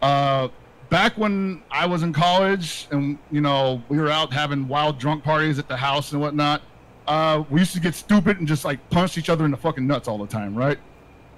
Uh, 0.00 0.48
back 0.88 1.18
when 1.18 1.62
I 1.70 1.84
was 1.84 2.02
in 2.02 2.14
college 2.14 2.88
and 2.90 3.18
you 3.30 3.42
know 3.42 3.82
we 3.90 3.98
were 3.98 4.08
out 4.08 4.32
having 4.32 4.66
wild 4.66 4.98
drunk 4.98 5.24
parties 5.24 5.58
at 5.58 5.68
the 5.68 5.76
house 5.76 6.12
and 6.12 6.22
whatnot, 6.22 6.62
uh, 7.06 7.44
we 7.50 7.60
used 7.60 7.74
to 7.74 7.80
get 7.80 7.94
stupid 7.94 8.38
and 8.38 8.48
just 8.48 8.64
like 8.64 8.88
punch 8.88 9.18
each 9.18 9.28
other 9.28 9.44
in 9.44 9.50
the 9.50 9.58
fucking 9.58 9.86
nuts 9.86 10.08
all 10.08 10.16
the 10.16 10.26
time, 10.26 10.54
right? 10.54 10.78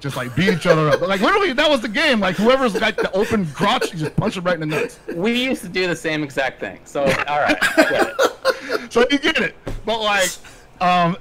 Just 0.01 0.17
like 0.17 0.35
beat 0.35 0.49
each 0.49 0.67
other 0.67 0.89
up. 0.89 1.01
Like 1.03 1.21
literally, 1.21 1.53
that 1.53 1.69
was 1.69 1.81
the 1.83 1.89
game. 1.89 2.21
Like 2.21 2.37
whoever's 2.37 2.73
got 2.73 2.97
the 2.97 3.13
open 3.13 3.47
crotch, 3.53 3.93
you 3.93 3.99
just 3.99 4.17
punch 4.17 4.35
them 4.35 4.45
right 4.45 4.55
in 4.55 4.61
the 4.61 4.67
nuts. 4.81 4.99
we 5.15 5.33
used 5.45 5.63
to 5.63 5.69
do 5.69 5.87
the 5.87 5.95
same 5.97 6.23
exact 6.23 6.59
thing 6.59 6.81
so 6.85 7.03
all 7.03 7.41
right 7.41 7.57
I 7.61 7.83
get 7.91 8.15
it. 8.81 8.93
So 8.93 9.07
you 9.11 9.19
get 9.19 9.37
it. 9.39 9.55
But 9.85 10.01
like, 10.01 10.31
um, 10.81 11.17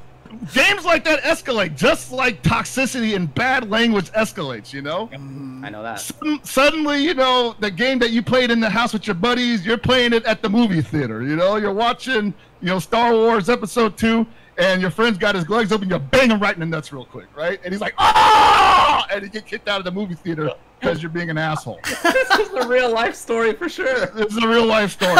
games 0.53 0.85
like 0.85 1.03
that 1.03 1.21
escalate 1.23 1.75
just 1.75 2.11
like 2.11 2.41
toxicity 2.41 3.15
and 3.15 3.33
bad 3.35 3.69
language 3.69 4.11
escalates. 4.11 4.71
You 4.73 4.81
know. 4.81 5.09
I 5.13 5.69
know 5.69 5.83
that. 5.83 5.99
Sudden- 5.99 6.39
Suddenly, 6.43 7.03
you 7.03 7.13
know, 7.15 7.55
the 7.59 7.69
game 7.71 7.99
that 7.99 8.11
you 8.11 8.21
played 8.23 8.49
in 8.49 8.59
the 8.61 8.69
house 8.69 8.93
with 8.93 9.07
your 9.07 9.15
buddies, 9.15 9.65
you're 9.65 9.77
playing 9.77 10.13
it 10.13 10.23
at 10.25 10.41
the 10.41 10.49
movie 10.49 10.81
theater. 10.81 11.21
You 11.21 11.35
know, 11.35 11.57
you're 11.57 11.73
watching, 11.73 12.33
you 12.61 12.67
know, 12.67 12.79
Star 12.79 13.13
Wars 13.13 13.49
Episode 13.49 13.97
Two, 13.97 14.25
and 14.57 14.81
your 14.81 14.91
friend's 14.91 15.17
got 15.17 15.35
his 15.35 15.47
legs 15.49 15.71
open. 15.71 15.89
You 15.89 15.99
bang 15.99 16.29
him 16.29 16.39
right 16.39 16.53
in 16.53 16.59
the 16.59 16.65
nuts 16.65 16.91
real 16.91 17.05
quick, 17.05 17.27
right? 17.35 17.59
And 17.63 17.73
he's 17.73 17.81
like, 17.81 17.93
ah! 17.97 19.07
And 19.11 19.23
he 19.23 19.29
get 19.29 19.45
kicked 19.45 19.69
out 19.69 19.79
of 19.79 19.85
the 19.85 19.91
movie 19.91 20.15
theater 20.15 20.51
because 20.79 21.01
you're 21.01 21.09
being 21.09 21.29
an 21.29 21.37
asshole. 21.37 21.79
this 22.03 22.29
is 22.31 22.49
a 22.53 22.67
real 22.67 22.91
life 22.91 23.15
story 23.15 23.53
for 23.53 23.69
sure. 23.69 24.07
This 24.07 24.27
is 24.31 24.43
a 24.43 24.47
real 24.47 24.65
life 24.65 24.91
story. 24.91 25.15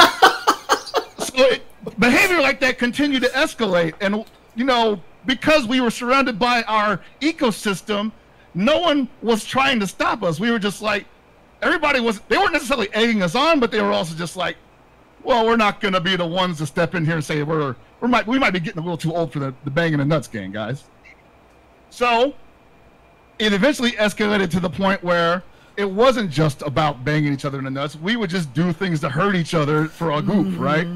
so 1.20 1.34
it, 1.36 1.64
behavior 2.00 2.42
like 2.42 2.60
that 2.60 2.78
continued 2.78 3.24
to 3.24 3.30
escalate, 3.30 3.94
and 4.02 4.26
you 4.56 4.66
know, 4.66 5.02
because 5.26 5.66
we 5.66 5.80
were 5.80 5.92
surrounded 5.92 6.38
by 6.38 6.64
our 6.64 7.02
ecosystem, 7.22 8.12
no 8.54 8.80
one 8.80 9.08
was 9.22 9.46
trying 9.46 9.80
to 9.80 9.88
stop 9.88 10.24
us. 10.24 10.40
We 10.40 10.52
were 10.52 10.60
just 10.60 10.82
like, 10.82 11.06
everybody 11.62 12.02
was. 12.02 12.20
They 12.28 12.38
weren't 12.38 12.54
necessarily 12.54 12.90
egging 12.94 13.22
us 13.22 13.36
on, 13.36 13.60
but 13.60 13.72
they 13.72 13.82
were 13.82 13.92
also 13.92 14.16
just 14.16 14.36
like, 14.36 14.58
well, 15.30 15.46
we're 15.46 15.58
not 15.58 15.80
going 15.80 15.94
to 15.94 16.02
be 16.02 16.16
the 16.16 16.26
ones 16.26 16.58
to 16.58 16.66
step 16.66 16.96
in 16.96 17.06
here 17.06 17.14
and 17.14 17.24
say 17.24 17.44
we're 17.44 17.76
we 18.02 18.08
might 18.08 18.26
we 18.26 18.40
might 18.40 18.50
be 18.50 18.60
getting 18.60 18.80
a 18.80 18.82
little 18.82 18.98
too 18.98 19.14
old 19.16 19.32
for 19.32 19.38
the 19.38 19.54
the 19.64 19.70
banging 19.70 20.00
and 20.00 20.10
nuts 20.10 20.28
gang, 20.28 20.52
guys. 20.52 20.86
So 21.92 22.34
it 23.38 23.54
eventually 23.54 23.92
escalated 23.92 24.50
to 24.50 24.60
the 24.60 24.72
point 24.72 25.04
where 25.04 25.44
it 25.78 25.86
wasn't 25.86 26.32
just 26.32 26.64
about 26.64 27.06
banging 27.06 27.32
each 27.32 27.46
other 27.46 27.60
in 27.60 27.66
the 27.66 27.70
nuts. 27.70 27.96
We 27.96 28.16
would 28.16 28.32
just 28.32 28.52
do 28.56 28.74
things 28.74 29.02
to 29.02 29.10
hurt 29.10 29.36
each 29.36 29.54
other 29.54 29.86
for 29.86 30.14
a 30.14 30.22
goof, 30.22 30.48
mm-hmm. 30.48 30.64
right? 30.64 30.88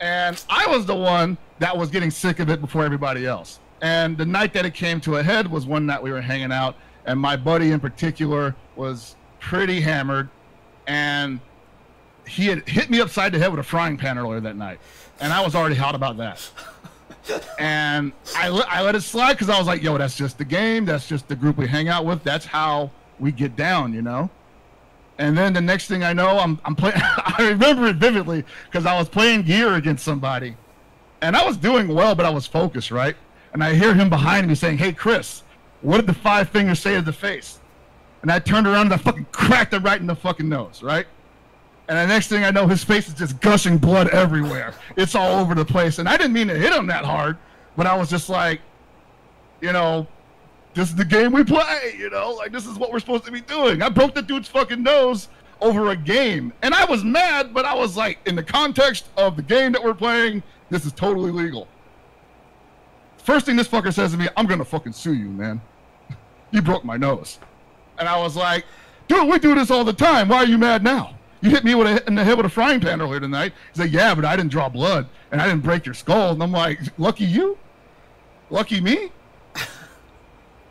And 0.00 0.42
I 0.48 0.66
was 0.66 0.84
the 0.84 0.96
one 0.96 1.38
that 1.60 1.76
was 1.76 1.90
getting 1.90 2.10
sick 2.10 2.40
of 2.40 2.50
it 2.50 2.60
before 2.60 2.84
everybody 2.84 3.24
else. 3.24 3.60
And 3.82 4.18
the 4.18 4.26
night 4.26 4.52
that 4.54 4.66
it 4.66 4.74
came 4.74 5.00
to 5.02 5.18
a 5.18 5.22
head 5.22 5.48
was 5.48 5.64
one 5.64 5.86
night 5.86 6.02
we 6.02 6.10
were 6.10 6.20
hanging 6.20 6.50
out, 6.50 6.74
and 7.06 7.20
my 7.20 7.36
buddy 7.36 7.70
in 7.70 7.78
particular 7.78 8.56
was 8.74 9.14
pretty 9.38 9.80
hammered, 9.80 10.28
and 10.88 11.38
he 12.30 12.46
had 12.46 12.68
hit 12.68 12.90
me 12.90 13.00
upside 13.00 13.32
the 13.32 13.38
head 13.38 13.50
with 13.50 13.60
a 13.60 13.64
frying 13.64 13.96
pan 13.96 14.16
earlier 14.16 14.40
that 14.40 14.56
night, 14.56 14.78
and 15.20 15.32
I 15.32 15.44
was 15.44 15.54
already 15.54 15.74
hot 15.74 15.94
about 15.94 16.16
that. 16.18 16.50
and 17.58 18.12
I, 18.36 18.48
le- 18.48 18.66
I 18.68 18.82
let 18.82 18.94
it 18.94 19.02
slide 19.02 19.34
because 19.34 19.48
I 19.48 19.58
was 19.58 19.66
like, 19.66 19.82
yo, 19.82 19.98
that's 19.98 20.16
just 20.16 20.38
the 20.38 20.44
game. 20.44 20.84
That's 20.84 21.08
just 21.08 21.28
the 21.28 21.36
group 21.36 21.56
we 21.56 21.66
hang 21.66 21.88
out 21.88 22.04
with. 22.04 22.22
That's 22.22 22.46
how 22.46 22.90
we 23.18 23.32
get 23.32 23.56
down, 23.56 23.92
you 23.92 24.02
know? 24.02 24.30
And 25.18 25.36
then 25.36 25.52
the 25.52 25.60
next 25.60 25.86
thing 25.86 26.02
I 26.02 26.12
know, 26.12 26.38
I'm, 26.38 26.58
I'm 26.64 26.74
playing. 26.74 26.96
I 27.02 27.48
remember 27.50 27.86
it 27.88 27.96
vividly 27.96 28.44
because 28.66 28.86
I 28.86 28.98
was 28.98 29.08
playing 29.08 29.42
gear 29.42 29.74
against 29.74 30.04
somebody. 30.04 30.56
And 31.20 31.36
I 31.36 31.44
was 31.44 31.58
doing 31.58 31.88
well, 31.88 32.14
but 32.14 32.24
I 32.24 32.30
was 32.30 32.46
focused, 32.46 32.90
right? 32.90 33.16
And 33.52 33.62
I 33.62 33.74
hear 33.74 33.92
him 33.92 34.08
behind 34.08 34.46
me 34.46 34.54
saying, 34.54 34.78
hey, 34.78 34.92
Chris, 34.92 35.42
what 35.82 35.96
did 35.96 36.06
the 36.06 36.14
five 36.14 36.48
fingers 36.48 36.78
say 36.78 36.94
to 36.94 37.02
the 37.02 37.12
face? 37.12 37.58
And 38.22 38.30
I 38.30 38.38
turned 38.38 38.66
around 38.66 38.86
and 38.86 38.94
I 38.94 38.96
fucking 38.96 39.26
cracked 39.32 39.74
him 39.74 39.82
right 39.82 40.00
in 40.00 40.06
the 40.06 40.14
fucking 40.14 40.48
nose, 40.48 40.82
right? 40.82 41.06
And 41.90 41.98
the 41.98 42.06
next 42.06 42.28
thing 42.28 42.44
I 42.44 42.52
know, 42.52 42.68
his 42.68 42.84
face 42.84 43.08
is 43.08 43.14
just 43.14 43.40
gushing 43.40 43.76
blood 43.76 44.10
everywhere. 44.10 44.74
It's 44.96 45.16
all 45.16 45.40
over 45.40 45.56
the 45.56 45.64
place. 45.64 45.98
And 45.98 46.08
I 46.08 46.16
didn't 46.16 46.34
mean 46.34 46.46
to 46.46 46.54
hit 46.56 46.72
him 46.72 46.86
that 46.86 47.04
hard, 47.04 47.36
but 47.76 47.84
I 47.84 47.96
was 47.96 48.08
just 48.08 48.28
like, 48.28 48.60
you 49.60 49.72
know, 49.72 50.06
this 50.72 50.90
is 50.90 50.94
the 50.94 51.04
game 51.04 51.32
we 51.32 51.42
play, 51.42 51.96
you 51.98 52.08
know, 52.08 52.30
like 52.30 52.52
this 52.52 52.64
is 52.64 52.78
what 52.78 52.92
we're 52.92 53.00
supposed 53.00 53.24
to 53.24 53.32
be 53.32 53.40
doing. 53.40 53.82
I 53.82 53.88
broke 53.88 54.14
the 54.14 54.22
dude's 54.22 54.46
fucking 54.46 54.80
nose 54.80 55.30
over 55.60 55.90
a 55.90 55.96
game. 55.96 56.52
And 56.62 56.74
I 56.74 56.84
was 56.84 57.02
mad, 57.02 57.52
but 57.52 57.64
I 57.64 57.74
was 57.74 57.96
like, 57.96 58.20
in 58.24 58.36
the 58.36 58.44
context 58.44 59.08
of 59.16 59.34
the 59.34 59.42
game 59.42 59.72
that 59.72 59.82
we're 59.82 59.92
playing, 59.92 60.44
this 60.70 60.86
is 60.86 60.92
totally 60.92 61.32
legal. 61.32 61.66
First 63.18 63.46
thing 63.46 63.56
this 63.56 63.66
fucker 63.66 63.92
says 63.92 64.12
to 64.12 64.16
me, 64.16 64.28
I'm 64.36 64.46
gonna 64.46 64.64
fucking 64.64 64.92
sue 64.92 65.14
you, 65.14 65.28
man. 65.28 65.60
you 66.52 66.62
broke 66.62 66.84
my 66.84 66.96
nose. 66.96 67.40
And 67.98 68.08
I 68.08 68.16
was 68.16 68.36
like, 68.36 68.64
dude, 69.08 69.28
we 69.28 69.40
do 69.40 69.56
this 69.56 69.72
all 69.72 69.82
the 69.82 69.92
time. 69.92 70.28
Why 70.28 70.36
are 70.36 70.46
you 70.46 70.56
mad 70.56 70.84
now? 70.84 71.16
You 71.42 71.50
hit 71.50 71.64
me 71.64 71.74
with 71.74 71.86
a, 71.86 72.06
in 72.06 72.14
the 72.14 72.24
head 72.24 72.36
with 72.36 72.46
a 72.46 72.50
frying 72.50 72.80
pan 72.80 73.00
earlier 73.00 73.20
tonight. 73.20 73.52
He's 73.72 73.80
like, 73.80 73.92
yeah, 73.92 74.14
but 74.14 74.24
I 74.24 74.36
didn't 74.36 74.50
draw 74.50 74.68
blood 74.68 75.08
and 75.32 75.40
I 75.40 75.46
didn't 75.46 75.62
break 75.62 75.86
your 75.86 75.94
skull. 75.94 76.32
And 76.32 76.42
I'm 76.42 76.52
like, 76.52 76.80
lucky 76.98 77.24
you? 77.24 77.56
Lucky 78.50 78.80
me? 78.80 79.10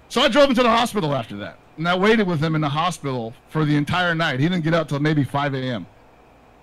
so 0.09 0.21
I 0.21 0.27
drove 0.27 0.49
him 0.49 0.55
to 0.55 0.63
the 0.63 0.69
hospital 0.69 1.15
after 1.15 1.37
that. 1.37 1.57
And 1.77 1.87
I 1.87 1.95
waited 1.97 2.27
with 2.27 2.43
him 2.43 2.55
in 2.55 2.61
the 2.61 2.69
hospital 2.69 3.33
for 3.47 3.65
the 3.65 3.75
entire 3.75 4.13
night. 4.13 4.39
He 4.39 4.49
didn't 4.49 4.63
get 4.63 4.73
out 4.73 4.89
till 4.89 4.99
maybe 4.99 5.23
5 5.23 5.55
a.m. 5.55 5.87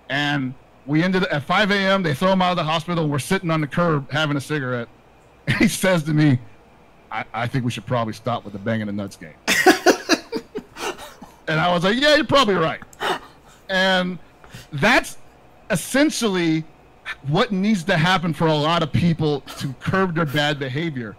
And 0.09 0.53
we 0.85 1.03
ended 1.03 1.23
at 1.23 1.43
5 1.43 1.71
a.m. 1.71 2.03
They 2.03 2.13
throw 2.13 2.31
him 2.31 2.41
out 2.41 2.51
of 2.51 2.57
the 2.57 2.63
hospital. 2.63 3.09
We're 3.09 3.19
sitting 3.19 3.51
on 3.51 3.59
the 3.59 3.67
curb 3.67 4.11
having 4.11 4.37
a 4.37 4.41
cigarette. 4.41 4.87
And 5.47 5.57
he 5.59 5.67
says 5.67 6.03
to 6.03 6.13
me, 6.13 6.39
I, 7.11 7.25
I 7.33 7.47
think 7.47 7.65
we 7.65 7.71
should 7.71 7.85
probably 7.85 8.13
stop 8.13 8.43
with 8.43 8.53
the 8.53 8.59
banging 8.59 8.87
the 8.87 8.93
nuts 8.93 9.17
game. 9.17 9.33
and 11.47 11.59
I 11.59 11.73
was 11.73 11.83
like, 11.83 11.99
yeah, 11.99 12.15
you're 12.15 12.25
probably 12.25 12.55
right. 12.55 12.81
And 13.69 14.19
that's 14.71 15.17
essentially 15.69 16.63
what 17.27 17.51
needs 17.51 17.83
to 17.85 17.97
happen 17.97 18.33
for 18.33 18.47
a 18.47 18.55
lot 18.55 18.83
of 18.83 18.91
people 18.91 19.41
to 19.41 19.73
curb 19.79 20.15
their 20.15 20.25
bad 20.25 20.59
behavior. 20.59 21.15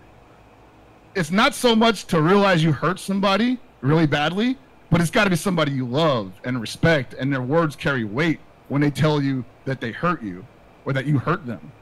It's 1.14 1.30
not 1.30 1.54
so 1.54 1.74
much 1.74 2.04
to 2.06 2.20
realize 2.20 2.62
you 2.62 2.72
hurt 2.72 3.00
somebody 3.00 3.58
really 3.80 4.06
badly, 4.06 4.58
but 4.90 5.00
it's 5.00 5.10
got 5.10 5.24
to 5.24 5.30
be 5.30 5.36
somebody 5.36 5.72
you 5.72 5.86
love 5.86 6.32
and 6.44 6.60
respect, 6.60 7.14
and 7.14 7.32
their 7.32 7.42
words 7.42 7.76
carry 7.76 8.04
weight 8.04 8.40
when 8.68 8.80
they 8.80 8.90
tell 8.90 9.20
you 9.22 9.44
that 9.64 9.80
they 9.80 9.92
hurt 9.92 10.22
you 10.22 10.44
or 10.84 10.92
that 10.92 11.06
you 11.06 11.18
hurt 11.18 11.46
them. 11.46 11.72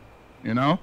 You 0.42 0.54
know, 0.54 0.78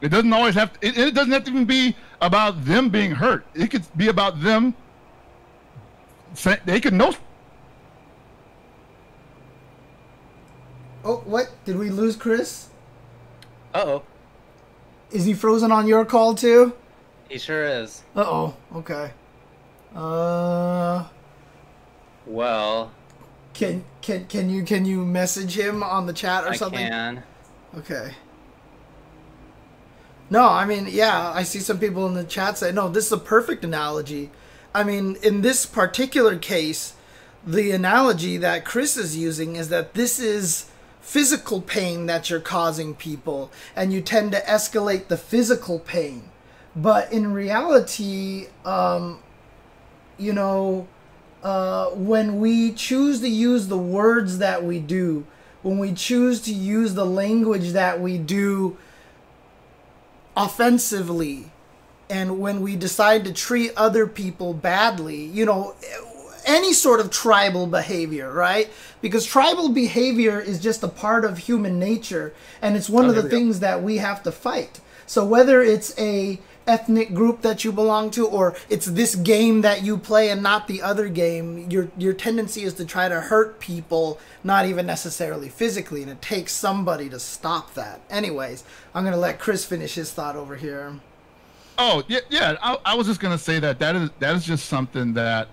it 0.00 0.08
doesn't 0.08 0.32
always 0.32 0.54
have. 0.54 0.72
To, 0.72 0.86
it, 0.86 0.98
it 0.98 1.14
doesn't 1.14 1.32
have 1.32 1.44
to 1.44 1.50
even 1.50 1.64
be 1.64 1.96
about 2.20 2.64
them 2.64 2.88
being 2.88 3.12
hurt. 3.12 3.46
It 3.54 3.70
could 3.70 3.84
be 3.96 4.08
about 4.08 4.40
them. 4.40 4.74
They 6.64 6.80
could 6.80 6.94
know 6.94 7.14
Oh, 11.04 11.16
what? 11.24 11.50
Did 11.64 11.76
we 11.78 11.90
lose 11.90 12.16
Chris? 12.16 12.68
Uh 13.74 13.84
oh. 13.86 14.02
Is 15.10 15.24
he 15.26 15.34
frozen 15.34 15.70
on 15.70 15.86
your 15.86 16.04
call 16.04 16.34
too? 16.34 16.72
He 17.28 17.38
sure 17.38 17.64
is. 17.64 18.02
Uh 18.16 18.24
oh. 18.26 18.56
Okay. 18.76 19.10
Uh, 19.94 21.04
Well, 22.26 22.90
can 23.52 23.84
can 24.02 24.26
can 24.26 24.50
you 24.50 24.64
can 24.64 24.84
you 24.84 25.04
message 25.04 25.56
him 25.58 25.82
on 25.82 26.06
the 26.06 26.12
chat 26.12 26.44
or 26.44 26.50
I 26.50 26.56
something? 26.56 26.84
I 26.84 26.88
can. 26.88 27.22
Okay. 27.78 28.14
No, 30.30 30.48
I 30.48 30.64
mean, 30.64 30.88
yeah, 30.90 31.30
I 31.34 31.42
see 31.42 31.60
some 31.60 31.78
people 31.78 32.06
in 32.06 32.14
the 32.14 32.24
chat 32.24 32.56
say, 32.58 32.72
no, 32.72 32.88
this 32.88 33.06
is 33.06 33.12
a 33.12 33.18
perfect 33.18 33.62
analogy. 33.62 34.30
I 34.74 34.82
mean, 34.82 35.16
in 35.22 35.42
this 35.42 35.66
particular 35.66 36.38
case, 36.38 36.94
the 37.46 37.70
analogy 37.72 38.38
that 38.38 38.64
Chris 38.64 38.96
is 38.96 39.16
using 39.16 39.54
is 39.56 39.68
that 39.68 39.92
this 39.94 40.18
is 40.18 40.70
physical 41.04 41.60
pain 41.60 42.06
that 42.06 42.30
you're 42.30 42.40
causing 42.40 42.94
people, 42.94 43.52
and 43.76 43.92
you 43.92 44.00
tend 44.00 44.32
to 44.32 44.40
escalate 44.40 45.08
the 45.08 45.18
physical 45.18 45.78
pain. 45.78 46.30
But 46.74 47.12
in 47.12 47.32
reality, 47.32 48.46
um, 48.64 49.20
you 50.18 50.32
know, 50.32 50.88
uh, 51.42 51.90
when 51.90 52.40
we 52.40 52.72
choose 52.72 53.20
to 53.20 53.28
use 53.28 53.68
the 53.68 53.78
words 53.78 54.38
that 54.38 54.64
we 54.64 54.80
do, 54.80 55.26
when 55.62 55.78
we 55.78 55.92
choose 55.92 56.40
to 56.40 56.52
use 56.52 56.94
the 56.94 57.06
language 57.06 57.72
that 57.72 58.00
we 58.00 58.16
do 58.16 58.78
offensively, 60.34 61.52
and 62.08 62.40
when 62.40 62.62
we 62.62 62.76
decide 62.76 63.24
to 63.26 63.32
treat 63.32 63.72
other 63.76 64.06
people 64.06 64.54
badly, 64.54 65.22
you 65.22 65.44
know, 65.44 65.74
any 66.46 66.72
sort 66.72 67.00
of 67.00 67.10
tribal 67.10 67.66
behavior, 67.66 68.32
right? 68.32 68.70
Because 69.00 69.24
tribal 69.26 69.68
behavior 69.70 70.40
is 70.40 70.60
just 70.60 70.82
a 70.82 70.88
part 70.88 71.24
of 71.24 71.38
human 71.38 71.78
nature, 71.78 72.32
and 72.62 72.76
it's 72.76 72.88
one 72.88 73.06
Oh, 73.06 73.10
of 73.10 73.14
the 73.16 73.22
things 73.28 73.60
that 73.60 73.82
we 73.82 73.98
have 73.98 74.22
to 74.24 74.32
fight. 74.32 74.80
So 75.06 75.24
whether 75.24 75.62
it's 75.62 75.98
a 75.98 76.40
ethnic 76.66 77.12
group 77.12 77.42
that 77.42 77.62
you 77.62 77.70
belong 77.70 78.10
to 78.10 78.26
or 78.26 78.56
it's 78.70 78.86
this 78.86 79.14
game 79.16 79.60
that 79.60 79.84
you 79.84 79.98
play 79.98 80.30
and 80.30 80.42
not 80.42 80.66
the 80.66 80.80
other 80.80 81.08
game 81.08 81.68
your 81.70 81.90
your 81.98 82.14
tendency 82.14 82.62
is 82.62 82.72
to 82.72 82.86
try 82.86 83.06
to 83.06 83.20
hurt 83.20 83.60
people 83.60 84.18
not 84.42 84.64
even 84.64 84.86
necessarily 84.86 85.50
physically 85.50 86.00
and 86.00 86.10
it 86.10 86.22
takes 86.22 86.54
somebody 86.54 87.06
to 87.10 87.20
stop 87.20 87.74
that 87.74 88.00
anyways 88.08 88.64
i'm 88.94 89.02
going 89.02 89.12
to 89.12 89.20
let 89.20 89.38
chris 89.38 89.62
finish 89.66 89.94
his 89.96 90.10
thought 90.10 90.36
over 90.36 90.56
here 90.56 90.94
Oh 91.76 92.04
yeah, 92.08 92.20
yeah. 92.30 92.56
I, 92.62 92.78
I 92.84 92.94
was 92.94 93.06
just 93.06 93.20
gonna 93.20 93.38
say 93.38 93.58
that 93.58 93.78
that 93.80 93.96
is 93.96 94.10
that 94.20 94.36
is 94.36 94.44
just 94.44 94.66
something 94.66 95.14
that, 95.14 95.48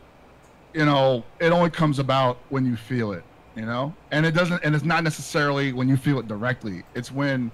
you 0.74 0.86
know, 0.86 1.24
it 1.40 1.52
only 1.52 1.70
comes 1.70 2.00
about 2.00 2.38
when 2.50 2.66
you 2.66 2.76
feel 2.76 3.12
it, 3.14 3.24
you 3.56 3.66
know, 3.66 3.94
and 4.12 4.26
it 4.26 4.32
doesn't, 4.32 4.64
and 4.64 4.74
it's 4.76 4.86
not 4.86 5.04
necessarily 5.04 5.74
when 5.74 5.90
you 5.90 5.98
feel 5.98 6.20
it 6.20 6.28
directly. 6.28 6.84
It's 6.96 7.12
when 7.12 7.52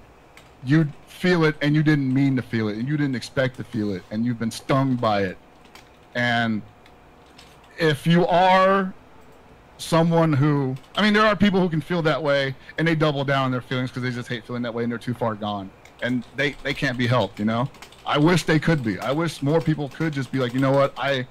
you 0.64 0.88
feel 1.08 1.44
it 1.46 1.56
and 1.62 1.76
you 1.76 1.84
didn't 1.84 2.14
mean 2.14 2.36
to 2.36 2.42
feel 2.42 2.68
it 2.68 2.78
and 2.78 2.88
you 2.88 2.98
didn't 2.98 3.16
expect 3.16 3.58
to 3.58 3.64
feel 3.64 3.94
it 3.94 4.04
and 4.12 4.26
you've 4.26 4.40
been 4.40 4.52
stung 4.52 4.96
by 4.96 5.24
it, 5.24 5.38
and 6.16 6.62
if 7.78 8.08
you 8.08 8.26
are 8.28 8.94
someone 9.78 10.34
who, 10.34 10.76
I 10.96 11.04
mean, 11.04 11.14
there 11.14 11.26
are 11.26 11.36
people 11.36 11.60
who 11.60 11.70
can 11.70 11.82
feel 11.82 12.02
that 12.02 12.22
way 12.22 12.56
and 12.78 12.88
they 12.88 12.96
double 12.96 13.24
down 13.24 13.46
on 13.46 13.52
their 13.52 13.62
feelings 13.62 13.92
because 13.92 14.02
they 14.04 14.12
just 14.12 14.28
hate 14.28 14.46
feeling 14.46 14.64
that 14.64 14.74
way 14.74 14.84
and 14.84 14.92
they're 14.92 14.98
too 14.98 15.14
far 15.14 15.36
gone. 15.36 15.70
and 16.02 16.24
they 16.36 16.56
they 16.64 16.74
can't 16.74 16.98
be 16.98 17.08
helped. 17.08 17.40
You 17.40 17.46
know, 17.46 17.70
I 18.06 18.18
wish 18.18 18.44
they 18.44 18.60
could 18.60 18.84
be. 18.84 19.00
I 19.00 19.12
wish 19.12 19.42
more 19.42 19.62
people 19.62 19.90
could 19.90 20.14
just 20.14 20.32
be 20.32 20.40
like, 20.40 20.54
you 20.54 20.60
know 20.60 20.72
what, 20.72 20.94
I 20.98 21.28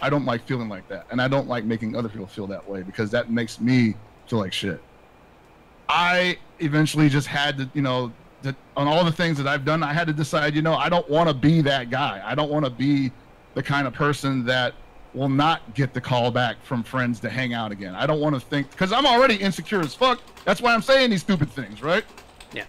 I 0.00 0.10
don't 0.10 0.24
like 0.24 0.46
feeling 0.46 0.68
like 0.68 0.88
that, 0.88 1.06
and 1.10 1.20
I 1.20 1.28
don't 1.28 1.48
like 1.48 1.64
making 1.64 1.96
other 1.96 2.08
people 2.08 2.26
feel 2.26 2.46
that 2.48 2.68
way 2.68 2.82
because 2.82 3.10
that 3.10 3.30
makes 3.30 3.60
me 3.60 3.94
feel 4.26 4.38
like 4.38 4.52
shit. 4.52 4.80
I 5.88 6.38
eventually 6.60 7.08
just 7.08 7.26
had 7.26 7.58
to, 7.58 7.70
you 7.74 7.82
know, 7.82 8.12
that 8.42 8.54
on 8.76 8.86
all 8.86 9.04
the 9.04 9.12
things 9.12 9.38
that 9.38 9.46
I've 9.46 9.64
done, 9.64 9.82
I 9.82 9.92
had 9.92 10.06
to 10.06 10.12
decide, 10.12 10.54
you 10.54 10.62
know, 10.62 10.74
I 10.74 10.88
don't 10.88 11.08
want 11.08 11.28
to 11.28 11.34
be 11.34 11.60
that 11.62 11.90
guy. 11.90 12.22
I 12.24 12.34
don't 12.34 12.50
want 12.50 12.64
to 12.64 12.70
be 12.70 13.10
the 13.54 13.62
kind 13.62 13.86
of 13.86 13.94
person 13.94 14.44
that 14.44 14.74
will 15.14 15.28
not 15.28 15.74
get 15.74 15.94
the 15.94 16.00
call 16.00 16.30
back 16.30 16.62
from 16.62 16.82
friends 16.82 17.18
to 17.20 17.30
hang 17.30 17.54
out 17.54 17.72
again. 17.72 17.94
I 17.94 18.06
don't 18.06 18.20
want 18.20 18.34
to 18.34 18.40
think 18.40 18.70
because 18.70 18.92
I'm 18.92 19.06
already 19.06 19.36
insecure 19.36 19.80
as 19.80 19.94
fuck. 19.94 20.20
That's 20.44 20.60
why 20.60 20.74
I'm 20.74 20.82
saying 20.82 21.10
these 21.10 21.22
stupid 21.22 21.50
things, 21.50 21.82
right? 21.82 22.04
Yeah. 22.52 22.64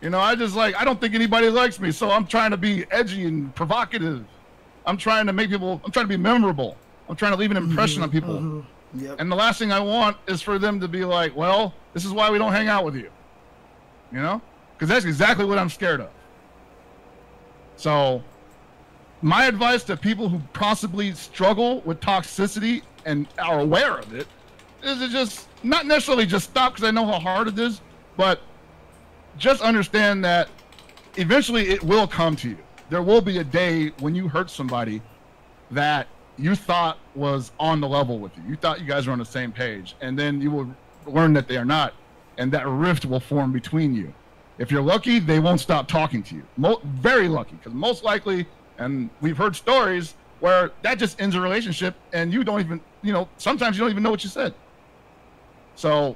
You 0.00 0.10
know, 0.10 0.18
I 0.18 0.34
just 0.34 0.56
like 0.56 0.74
I 0.74 0.84
don't 0.84 1.00
think 1.00 1.14
anybody 1.14 1.48
likes 1.48 1.78
me, 1.78 1.92
so 1.92 2.10
I'm 2.10 2.26
trying 2.26 2.50
to 2.50 2.56
be 2.56 2.86
edgy 2.90 3.24
and 3.24 3.54
provocative. 3.54 4.24
I'm 4.86 4.96
trying 4.96 5.26
to 5.26 5.32
make 5.32 5.50
people. 5.50 5.80
I'm 5.84 5.90
trying 5.92 6.04
to 6.04 6.08
be 6.08 6.16
memorable. 6.16 6.76
I'm 7.08 7.16
trying 7.16 7.32
to 7.32 7.38
leave 7.38 7.50
an 7.50 7.56
impression 7.56 8.02
Mm-hmm, 8.02 8.04
on 8.04 8.10
people. 8.10 8.34
mhm. 8.40 8.64
Yep. 8.94 9.20
And 9.20 9.32
the 9.32 9.36
last 9.36 9.58
thing 9.58 9.72
I 9.72 9.80
want 9.80 10.16
is 10.26 10.42
for 10.42 10.58
them 10.58 10.78
to 10.80 10.88
be 10.88 11.04
like, 11.04 11.34
well, 11.34 11.72
this 11.94 12.04
is 12.04 12.12
why 12.12 12.30
we 12.30 12.36
don't 12.38 12.52
hang 12.52 12.68
out 12.68 12.84
with 12.84 12.94
you. 12.94 13.10
You 14.12 14.20
know? 14.20 14.42
Because 14.74 14.88
that's 14.88 15.04
exactly 15.06 15.44
what 15.46 15.58
I'm 15.58 15.70
scared 15.70 16.00
of. 16.00 16.10
So, 17.76 18.22
my 19.22 19.46
advice 19.46 19.82
to 19.84 19.96
people 19.96 20.28
who 20.28 20.40
possibly 20.52 21.12
struggle 21.12 21.80
with 21.82 22.00
toxicity 22.00 22.82
and 23.06 23.26
are 23.38 23.60
aware 23.60 23.96
of 23.98 24.12
it 24.14 24.26
is 24.82 24.98
to 24.98 25.08
just 25.08 25.48
not 25.62 25.86
necessarily 25.86 26.26
just 26.26 26.50
stop 26.50 26.72
because 26.74 26.86
I 26.86 26.90
know 26.90 27.06
how 27.06 27.18
hard 27.18 27.48
it 27.48 27.58
is, 27.58 27.80
but 28.16 28.40
just 29.38 29.62
understand 29.62 30.24
that 30.24 30.48
eventually 31.16 31.68
it 31.68 31.82
will 31.82 32.06
come 32.06 32.36
to 32.36 32.50
you. 32.50 32.58
There 32.92 33.00
will 33.00 33.22
be 33.22 33.38
a 33.38 33.44
day 33.44 33.88
when 34.00 34.14
you 34.14 34.28
hurt 34.28 34.50
somebody 34.50 35.00
that 35.70 36.08
you 36.36 36.54
thought 36.54 36.98
was 37.14 37.50
on 37.58 37.80
the 37.80 37.88
level 37.88 38.18
with 38.18 38.36
you. 38.36 38.42
You 38.46 38.54
thought 38.54 38.80
you 38.80 38.86
guys 38.86 39.06
were 39.06 39.14
on 39.14 39.18
the 39.18 39.24
same 39.24 39.50
page, 39.50 39.96
and 40.02 40.18
then 40.18 40.42
you 40.42 40.50
will 40.50 40.76
learn 41.06 41.32
that 41.32 41.48
they 41.48 41.56
are 41.56 41.64
not, 41.64 41.94
and 42.36 42.52
that 42.52 42.66
rift 42.68 43.06
will 43.06 43.18
form 43.18 43.50
between 43.50 43.94
you. 43.94 44.12
If 44.58 44.70
you're 44.70 44.82
lucky, 44.82 45.20
they 45.20 45.38
won't 45.38 45.60
stop 45.60 45.88
talking 45.88 46.22
to 46.24 46.34
you. 46.34 46.42
Mo- 46.58 46.82
very 46.84 47.28
lucky, 47.28 47.56
because 47.56 47.72
most 47.72 48.04
likely, 48.04 48.44
and 48.76 49.08
we've 49.22 49.38
heard 49.38 49.56
stories 49.56 50.12
where 50.40 50.70
that 50.82 50.98
just 50.98 51.18
ends 51.18 51.34
a 51.34 51.40
relationship, 51.40 51.94
and 52.12 52.30
you 52.30 52.44
don't 52.44 52.60
even, 52.60 52.78
you 53.00 53.14
know, 53.14 53.26
sometimes 53.38 53.78
you 53.78 53.84
don't 53.84 53.90
even 53.90 54.02
know 54.02 54.10
what 54.10 54.22
you 54.22 54.28
said. 54.28 54.52
So, 55.76 56.14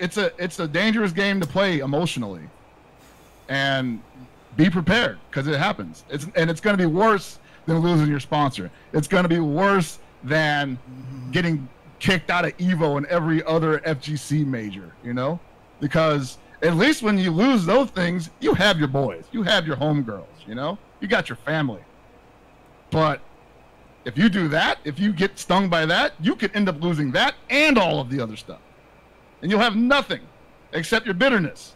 it's 0.00 0.16
a 0.16 0.32
it's 0.42 0.58
a 0.58 0.66
dangerous 0.66 1.12
game 1.12 1.40
to 1.40 1.46
play 1.46 1.78
emotionally, 1.78 2.50
and 3.48 4.02
be 4.56 4.70
prepared 4.70 5.18
because 5.30 5.46
it 5.46 5.58
happens. 5.58 6.04
It's 6.08 6.26
and 6.34 6.50
it's 6.50 6.60
going 6.60 6.76
to 6.76 6.82
be 6.82 6.86
worse 6.86 7.38
than 7.66 7.78
losing 7.78 8.08
your 8.08 8.20
sponsor. 8.20 8.70
It's 8.92 9.08
going 9.08 9.24
to 9.24 9.28
be 9.28 9.40
worse 9.40 9.98
than 10.24 10.78
getting 11.30 11.68
kicked 11.98 12.30
out 12.30 12.44
of 12.44 12.56
Evo 12.58 12.96
and 12.96 13.06
every 13.06 13.42
other 13.44 13.78
FGC 13.80 14.46
major, 14.46 14.92
you 15.04 15.14
know? 15.14 15.40
Because 15.80 16.38
at 16.62 16.74
least 16.74 17.02
when 17.02 17.18
you 17.18 17.30
lose 17.30 17.64
those 17.66 17.90
things, 17.90 18.30
you 18.40 18.54
have 18.54 18.78
your 18.78 18.88
boys, 18.88 19.24
you 19.32 19.42
have 19.42 19.66
your 19.66 19.76
homegirls, 19.76 20.26
you 20.46 20.54
know? 20.54 20.78
You 21.00 21.08
got 21.08 21.28
your 21.28 21.36
family. 21.36 21.82
But 22.90 23.20
if 24.04 24.16
you 24.16 24.28
do 24.28 24.48
that, 24.48 24.78
if 24.84 24.98
you 24.98 25.12
get 25.12 25.38
stung 25.38 25.68
by 25.68 25.86
that, 25.86 26.12
you 26.20 26.36
could 26.36 26.54
end 26.54 26.68
up 26.68 26.80
losing 26.80 27.10
that 27.12 27.34
and 27.50 27.78
all 27.78 28.00
of 28.00 28.10
the 28.10 28.20
other 28.20 28.36
stuff. 28.36 28.60
And 29.42 29.50
you'll 29.50 29.60
have 29.60 29.76
nothing 29.76 30.20
except 30.72 31.06
your 31.06 31.14
bitterness. 31.14 31.75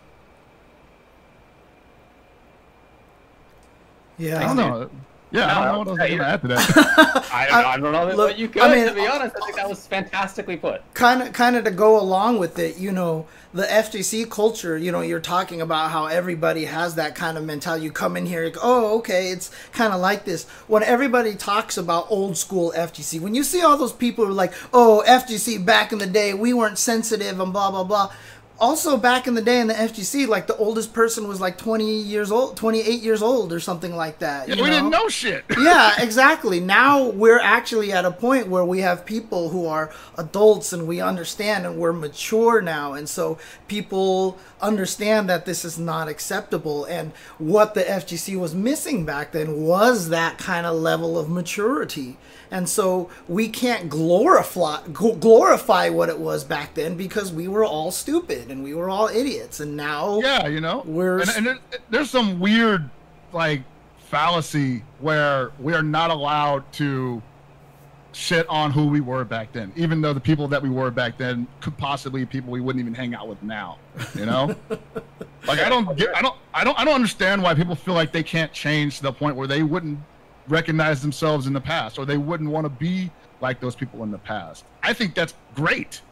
Yeah. 4.20 4.38
I 4.38 4.54
don't 4.54 4.56
know. 4.56 4.90
Yeah, 5.32 5.46
I 5.46 5.64
don't 5.64 5.72
know 5.72 5.78
what 5.78 5.88
else 5.88 5.98
I'm 6.00 6.18
gonna 6.18 6.28
add 6.28 6.40
to 6.42 6.48
that. 6.48 7.26
I 7.32 7.46
don't, 7.46 7.64
I 7.64 7.76
don't 7.76 7.92
know 7.92 8.06
Look, 8.16 8.30
what 8.30 8.38
you 8.38 8.48
could. 8.48 8.62
I 8.62 8.74
mean, 8.74 8.86
to 8.86 8.94
be 8.94 9.06
honest, 9.06 9.36
I 9.40 9.46
think 9.46 9.56
that 9.56 9.68
was 9.68 9.86
fantastically 9.86 10.56
put. 10.56 10.82
kind 10.94 11.22
of 11.22 11.32
kind 11.32 11.54
of 11.54 11.64
to 11.64 11.70
go 11.70 12.00
along 12.00 12.38
with 12.38 12.58
it 12.58 12.78
you 12.78 12.90
know 12.90 13.26
the 13.54 13.62
FGC 13.62 14.28
culture 14.28 14.76
you 14.76 14.90
know 14.90 15.00
you're 15.00 15.20
talking 15.20 15.60
about 15.60 15.90
how 15.90 16.06
everybody 16.06 16.64
has 16.64 16.96
that 16.96 17.14
kind 17.14 17.38
of 17.38 17.44
mentality 17.44 17.84
you 17.84 17.92
come 17.92 18.16
in 18.16 18.26
here 18.26 18.44
like, 18.44 18.56
oh 18.62 18.98
okay 18.98 19.30
it's 19.30 19.50
kind 19.72 19.92
of 19.92 20.00
like 20.00 20.24
this 20.24 20.48
when 20.66 20.82
everybody 20.82 21.34
talks 21.34 21.76
about 21.76 22.06
old 22.10 22.36
school 22.36 22.72
FGC 22.76 23.20
when 23.20 23.34
you 23.34 23.44
see 23.44 23.62
all 23.62 23.76
those 23.76 23.92
people 23.92 24.24
who 24.24 24.32
are 24.32 24.34
like 24.34 24.52
oh 24.72 25.04
FGC 25.06 25.64
back 25.64 25.92
in 25.92 25.98
the 25.98 26.06
day 26.06 26.34
we 26.34 26.52
weren't 26.52 26.78
sensitive 26.78 27.38
and 27.38 27.52
blah 27.52 27.70
blah 27.70 27.84
blah 27.84 28.12
also 28.60 28.96
back 28.96 29.26
in 29.26 29.34
the 29.34 29.42
day 29.42 29.58
in 29.58 29.66
the 29.68 29.74
FGC, 29.74 30.28
like 30.28 30.46
the 30.46 30.56
oldest 30.56 30.92
person 30.92 31.26
was 31.26 31.40
like 31.40 31.56
20 31.56 31.84
years 31.84 32.30
old, 32.30 32.56
28 32.56 33.00
years 33.00 33.22
old 33.22 33.52
or 33.52 33.58
something 33.58 33.96
like 33.96 34.18
that. 34.18 34.48
Yeah, 34.48 34.56
we 34.56 34.62
know? 34.62 34.66
didn't 34.66 34.90
know 34.90 35.08
shit. 35.08 35.44
yeah, 35.58 35.94
exactly. 35.98 36.60
Now 36.60 37.08
we're 37.08 37.40
actually 37.40 37.92
at 37.92 38.04
a 38.04 38.10
point 38.10 38.48
where 38.48 38.64
we 38.64 38.80
have 38.80 39.06
people 39.06 39.48
who 39.48 39.66
are 39.66 39.90
adults 40.18 40.72
and 40.72 40.86
we 40.86 41.00
understand 41.00 41.64
and 41.64 41.78
we're 41.78 41.92
mature 41.92 42.60
now. 42.60 42.92
And 42.92 43.08
so 43.08 43.38
people 43.66 44.38
understand 44.60 45.28
that 45.30 45.46
this 45.46 45.64
is 45.64 45.78
not 45.78 46.08
acceptable. 46.08 46.84
And 46.84 47.12
what 47.38 47.74
the 47.74 47.82
FGC 47.82 48.38
was 48.38 48.54
missing 48.54 49.06
back 49.06 49.32
then 49.32 49.62
was 49.62 50.10
that 50.10 50.36
kind 50.36 50.66
of 50.66 50.76
level 50.76 51.18
of 51.18 51.30
maturity. 51.30 52.18
And 52.50 52.68
so 52.68 53.08
we 53.28 53.48
can't 53.48 53.88
glorify 53.88 54.80
glorify 54.88 55.88
what 55.88 56.08
it 56.08 56.18
was 56.18 56.42
back 56.44 56.74
then 56.74 56.96
because 56.96 57.32
we 57.32 57.46
were 57.48 57.64
all 57.64 57.90
stupid 57.92 58.50
and 58.50 58.64
we 58.64 58.74
were 58.74 58.90
all 58.90 59.08
idiots. 59.08 59.60
And 59.60 59.76
now 59.76 60.20
Yeah, 60.20 60.46
you 60.48 60.60
know, 60.60 60.82
We're- 60.84 61.22
and, 61.22 61.30
and 61.36 61.46
there, 61.46 61.58
there's 61.90 62.10
some 62.10 62.40
weird 62.40 62.90
like 63.32 63.62
fallacy 64.08 64.82
where 64.98 65.52
we 65.60 65.72
are 65.74 65.82
not 65.82 66.10
allowed 66.10 66.70
to 66.74 67.22
shit 68.12 68.44
on 68.48 68.72
who 68.72 68.88
we 68.88 69.00
were 69.00 69.24
back 69.24 69.52
then, 69.52 69.72
even 69.76 70.00
though 70.00 70.12
the 70.12 70.18
people 70.20 70.48
that 70.48 70.60
we 70.60 70.68
were 70.68 70.90
back 70.90 71.16
then 71.16 71.46
could 71.60 71.76
possibly 71.78 72.22
be 72.22 72.26
people 72.26 72.50
we 72.50 72.60
wouldn't 72.60 72.80
even 72.80 72.92
hang 72.92 73.14
out 73.14 73.28
with 73.28 73.40
now. 73.44 73.78
You 74.16 74.26
know, 74.26 74.56
like 75.46 75.60
I 75.60 75.68
don't 75.68 75.96
get, 75.96 76.16
I 76.16 76.20
don't, 76.20 76.34
I 76.52 76.64
don't, 76.64 76.76
I 76.80 76.84
don't 76.84 76.94
understand 76.94 77.40
why 77.40 77.54
people 77.54 77.76
feel 77.76 77.94
like 77.94 78.10
they 78.10 78.24
can't 78.24 78.52
change 78.52 78.96
to 78.96 79.04
the 79.04 79.12
point 79.12 79.36
where 79.36 79.46
they 79.46 79.62
wouldn't 79.62 80.00
recognize 80.48 81.02
themselves 81.02 81.46
in 81.46 81.52
the 81.52 81.60
past 81.60 81.98
or 81.98 82.04
they 82.04 82.18
wouldn't 82.18 82.50
want 82.50 82.64
to 82.64 82.70
be 82.70 83.10
like 83.40 83.60
those 83.60 83.74
people 83.74 84.02
in 84.02 84.10
the 84.10 84.18
past. 84.18 84.64
I 84.82 84.92
think 84.92 85.14
that's 85.14 85.34
great. 85.54 86.02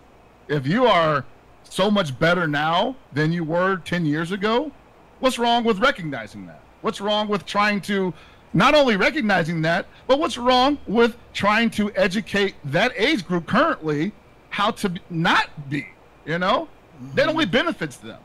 If 0.48 0.66
you 0.66 0.86
are 0.86 1.24
so 1.64 1.90
much 1.90 2.18
better 2.18 2.46
now 2.46 2.96
than 3.12 3.32
you 3.32 3.44
were 3.44 3.76
10 3.78 4.06
years 4.06 4.32
ago, 4.32 4.72
what's 5.20 5.38
wrong 5.38 5.64
with 5.64 5.78
recognizing 5.78 6.46
that? 6.46 6.62
What's 6.80 7.00
wrong 7.00 7.28
with 7.28 7.44
trying 7.44 7.80
to 7.82 8.14
not 8.54 8.74
only 8.74 8.96
recognizing 8.96 9.60
that, 9.62 9.86
but 10.06 10.18
what's 10.18 10.38
wrong 10.38 10.78
with 10.86 11.16
trying 11.34 11.68
to 11.70 11.92
educate 11.94 12.54
that 12.64 12.92
age 12.96 13.26
group 13.26 13.46
currently 13.46 14.12
how 14.50 14.70
to 14.70 14.92
not 15.10 15.68
be, 15.68 15.86
you 16.24 16.38
know? 16.38 16.68
That 17.14 17.28
only 17.28 17.44
mm-hmm. 17.44 17.52
benefits 17.52 17.98
them. 17.98 18.18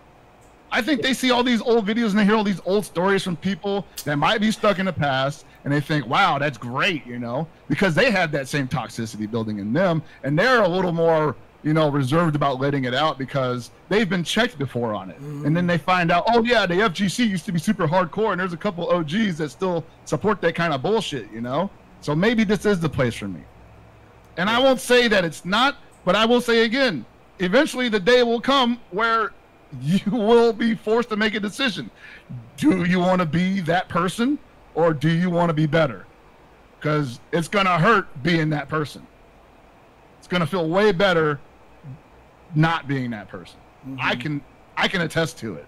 I 0.72 0.82
think 0.82 1.02
they 1.04 1.14
see 1.14 1.30
all 1.30 1.44
these 1.44 1.62
old 1.62 1.86
videos 1.86 2.12
and 2.12 2.20
they 2.20 2.26
hear 2.26 2.36
all 2.36 2.44
these 2.44 2.62
old 2.66 2.86
stories 2.86 3.24
from 3.24 3.36
people 3.36 3.86
that 4.06 4.16
might 4.16 4.42
be 4.42 4.50
stuck 4.50 4.80
in 4.80 4.88
the 4.88 4.94
past 4.94 5.46
and 5.64 5.74
they 5.74 5.80
think, 5.80 6.06
wow, 6.08 6.38
that's 6.40 6.58
great, 6.58 7.06
you 7.06 7.20
know, 7.20 7.48
because 7.70 7.96
they 7.96 8.12
had 8.12 8.32
that 8.34 8.48
same 8.48 8.68
toxicity 8.68 9.30
building 9.30 9.60
in 9.60 9.74
them 9.74 10.02
and 10.24 10.38
they're 10.38 10.62
a 10.64 10.68
little 10.68 10.92
more, 10.92 11.36
you 11.64 11.74
know, 11.74 11.90
reserved 11.90 12.36
about 12.36 12.60
letting 12.60 12.84
it 12.84 12.94
out 12.94 13.18
because 13.18 13.72
they've 13.88 14.10
been 14.10 14.24
checked 14.24 14.58
before 14.58 14.94
on 14.94 15.10
it. 15.10 15.18
And 15.46 15.56
then 15.56 15.66
they 15.66 15.78
find 15.78 16.12
out, 16.12 16.26
oh, 16.28 16.44
yeah, 16.44 16.66
the 16.66 16.76
FGC 16.76 17.28
used 17.30 17.46
to 17.46 17.52
be 17.54 17.60
super 17.60 17.88
hardcore 17.88 18.32
and 18.32 18.40
there's 18.40 18.54
a 18.54 18.58
couple 18.58 18.90
OGs 18.90 19.38
that 19.38 19.50
still 19.50 19.86
support 20.06 20.42
that 20.42 20.56
kind 20.56 20.74
of 20.74 20.82
bullshit, 20.82 21.32
you 21.32 21.40
know? 21.40 21.70
So 22.02 22.14
maybe 22.14 22.44
this 22.44 22.66
is 22.66 22.82
the 22.82 22.90
place 22.90 23.16
for 23.16 23.30
me. 23.30 23.42
And 24.36 24.50
I 24.50 24.60
won't 24.60 24.82
say 24.82 25.08
that 25.08 25.24
it's 25.24 25.46
not, 25.46 25.78
but 26.04 26.16
I 26.16 26.26
will 26.26 26.42
say 26.42 26.66
again, 26.66 27.06
eventually 27.40 27.88
the 27.88 28.00
day 28.00 28.24
will 28.24 28.42
come 28.42 28.82
where 28.92 29.32
you 29.82 30.12
will 30.12 30.52
be 30.52 30.76
forced 30.76 31.10
to 31.10 31.16
make 31.16 31.36
a 31.36 31.40
decision. 31.40 31.90
Do 32.58 32.84
you 32.84 33.00
want 33.00 33.20
to 33.20 33.26
be 33.26 33.62
that 33.62 33.88
person 33.90 34.38
or 34.76 34.94
do 34.94 35.10
you 35.10 35.30
want 35.30 35.50
to 35.50 35.54
be 35.54 35.66
better? 35.66 36.06
Because 36.80 37.20
it's 37.32 37.48
going 37.48 37.66
to 37.66 37.78
hurt 37.78 38.08
being 38.24 38.50
that 38.50 38.68
person. 38.70 39.06
It's 40.20 40.28
going 40.28 40.42
to 40.42 40.48
feel 40.48 40.68
way 40.70 40.92
better 40.92 41.40
not 42.56 42.88
being 42.88 43.12
that 43.12 43.28
person. 43.28 43.60
I 44.00 44.14
mm-hmm. 44.14 44.22
can 44.22 44.42
I 44.78 44.88
can 44.88 45.02
attest 45.02 45.38
to 45.40 45.56
it. 45.56 45.66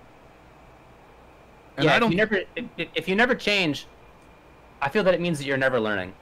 And 1.78 1.86
yeah, 1.86 1.91
I 1.91 1.96
if 1.96 2.00
don't 2.02 2.12
you 2.12 2.18
never 2.18 2.41
if, 2.56 2.88
if 2.96 3.08
you 3.10 3.15
never 3.15 3.36
change, 3.36 3.88
I 4.82 4.89
feel 4.89 5.04
that 5.04 5.13
it 5.13 5.22
means 5.22 5.38
that 5.39 5.46
you're 5.46 5.58
never 5.58 5.80
learning. 5.80 6.13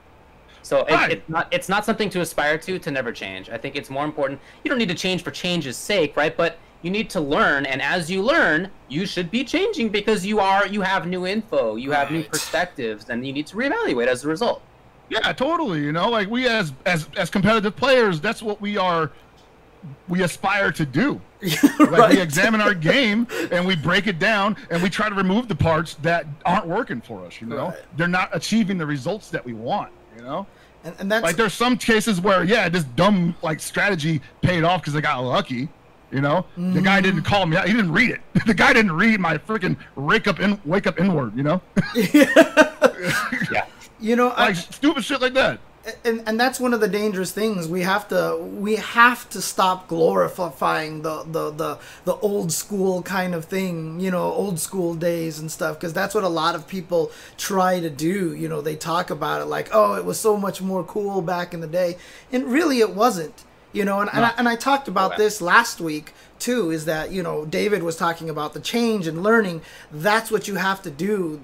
So 0.63 0.79
it, 0.85 0.91
Right. 0.91 1.11
it's 1.11 1.29
not 1.29 1.47
it's 1.51 1.69
not 1.69 1.85
something 1.85 2.09
to 2.11 2.21
aspire 2.21 2.57
to 2.57 2.79
to 2.79 2.91
never 2.91 3.11
change. 3.11 3.49
I 3.49 3.57
think 3.57 3.75
it's 3.75 3.89
more 3.89 4.05
important. 4.05 4.39
You 4.63 4.69
don't 4.69 4.79
need 4.79 4.89
to 4.89 4.95
change 4.95 5.23
for 5.23 5.31
change's 5.31 5.77
sake, 5.77 6.15
right? 6.17 6.35
But 6.35 6.57
you 6.83 6.91
need 6.91 7.09
to 7.11 7.19
learn, 7.21 7.65
and 7.65 7.81
as 7.81 8.11
you 8.11 8.21
learn, 8.21 8.69
you 8.89 9.05
should 9.07 9.31
be 9.31 9.43
changing 9.43 9.89
because 9.89 10.25
you 10.25 10.39
are 10.39 10.67
you 10.67 10.81
have 10.81 11.07
new 11.07 11.25
info, 11.25 11.75
you 11.77 11.91
have 11.91 12.11
new 12.11 12.23
perspectives, 12.23 13.09
and 13.09 13.25
you 13.25 13.33
need 13.33 13.47
to 13.47 13.55
reevaluate 13.55 14.07
as 14.07 14.23
a 14.23 14.27
result. 14.27 14.61
Yeah, 15.09 15.31
totally. 15.33 15.81
You 15.83 15.91
know, 15.91 16.09
like 16.09 16.29
we 16.29 16.47
as 16.47 16.73
as 16.85 17.07
as 17.17 17.29
competitive 17.29 17.75
players, 17.75 18.21
that's 18.21 18.43
what 18.43 18.61
we 18.61 18.77
are 18.77 19.11
we 20.07 20.23
aspire 20.23 20.71
to 20.73 20.85
do. 20.85 21.19
Like 21.79 21.91
right. 21.91 22.15
we 22.15 22.21
examine 22.21 22.61
our 22.61 22.73
game 22.73 23.27
and 23.51 23.67
we 23.67 23.75
break 23.75 24.07
it 24.07 24.17
down 24.17 24.55
and 24.69 24.81
we 24.81 24.89
try 24.89 25.09
to 25.09 25.15
remove 25.15 25.49
the 25.49 25.55
parts 25.55 25.95
that 25.95 26.25
aren't 26.45 26.67
working 26.67 27.01
for 27.01 27.25
us. 27.25 27.41
You 27.41 27.47
know, 27.47 27.67
Right. 27.67 27.79
they're 27.97 28.07
not 28.07 28.29
achieving 28.31 28.77
the 28.77 28.85
results 28.85 29.29
that 29.31 29.43
we 29.43 29.53
want. 29.53 29.91
You 30.15 30.23
know, 30.23 30.47
and, 30.85 30.95
and 30.99 31.11
that's 31.11 31.23
like 31.23 31.35
there's 31.35 31.53
some 31.53 31.77
cases 31.77 32.21
where 32.21 32.43
yeah, 32.45 32.69
this 32.69 32.83
dumb 32.83 33.35
like 33.41 33.59
strategy 33.59 34.21
paid 34.41 34.63
off 34.63 34.81
because 34.81 34.95
I 34.95 35.01
got 35.01 35.19
lucky. 35.19 35.67
You 36.13 36.21
know, 36.21 36.45
the 36.55 36.81
guy 36.81 37.01
didn't 37.01 37.21
mm. 37.21 37.25
call 37.25 37.45
me 37.47 37.57
out. 37.57 37.67
He 37.67 37.73
didn't 37.73 37.91
read 37.91 38.11
it. 38.11 38.21
The 38.45 38.53
guy 38.53 38.73
didn't 38.73 38.91
read 38.91 39.19
my 39.19 39.37
freaking 39.37 39.75
wake 39.95 40.27
up 40.27 40.39
in 40.39 40.59
wake 40.65 40.85
up 40.85 40.99
inward. 40.99 41.35
You 41.35 41.43
know, 41.43 41.61
Yeah. 43.51 43.65
you 43.99 44.15
know 44.15 44.33
I, 44.35 44.53
stupid 44.53 45.03
shit 45.03 45.21
like 45.21 45.33
that. 45.33 45.59
and 46.05 46.21
and 46.27 46.39
that's 46.39 46.59
one 46.59 46.73
of 46.73 46.79
the 46.79 46.87
dangerous 46.87 47.31
things 47.31 47.67
we 47.67 47.81
have 47.81 48.07
to 48.09 48.37
we 48.37 48.75
have 48.77 49.29
to 49.29 49.41
stop 49.41 49.87
glorifying 49.87 51.01
the 51.01 51.23
the 51.23 51.51
the, 51.51 51.79
the 52.05 52.15
old 52.17 52.51
school 52.51 53.01
kind 53.01 53.33
of 53.35 53.45
thing 53.45 53.99
you 53.99 54.09
know 54.11 54.23
old 54.31 54.59
school 54.59 54.93
days 54.93 55.39
and 55.39 55.51
stuff 55.51 55.77
because 55.77 55.93
that's 55.93 56.15
what 56.15 56.23
a 56.23 56.29
lot 56.29 56.55
of 56.55 56.67
people 56.67 57.11
try 57.37 57.79
to 57.81 57.89
do 57.89 58.33
you 58.33 58.47
know 58.47 58.61
they 58.61 58.75
talk 58.75 59.09
about 59.09 59.41
it 59.41 59.45
like 59.45 59.69
oh 59.73 59.95
it 59.95 60.05
was 60.05 60.19
so 60.19 60.37
much 60.37 60.61
more 60.61 60.83
cool 60.85 61.21
back 61.21 61.53
in 61.53 61.59
the 61.59 61.67
day 61.67 61.97
and 62.31 62.45
really 62.45 62.79
it 62.79 62.93
wasn't 62.95 63.43
you 63.73 63.83
know 63.83 63.99
and, 63.99 64.09
and, 64.13 64.25
I, 64.25 64.33
and 64.37 64.47
I 64.47 64.55
talked 64.55 64.87
about 64.87 65.17
this 65.17 65.41
last 65.41 65.81
week 65.81 66.13
too 66.39 66.71
is 66.71 66.85
that 66.85 67.11
you 67.11 67.23
know 67.23 67.45
david 67.45 67.83
was 67.83 67.95
talking 67.95 68.29
about 68.29 68.53
the 68.53 68.59
change 68.59 69.07
and 69.07 69.23
learning. 69.23 69.61
That's 69.91 70.31
what 70.31 70.47
you 70.47 70.55
have 70.55 70.81
to 70.83 70.91
do. 70.91 71.41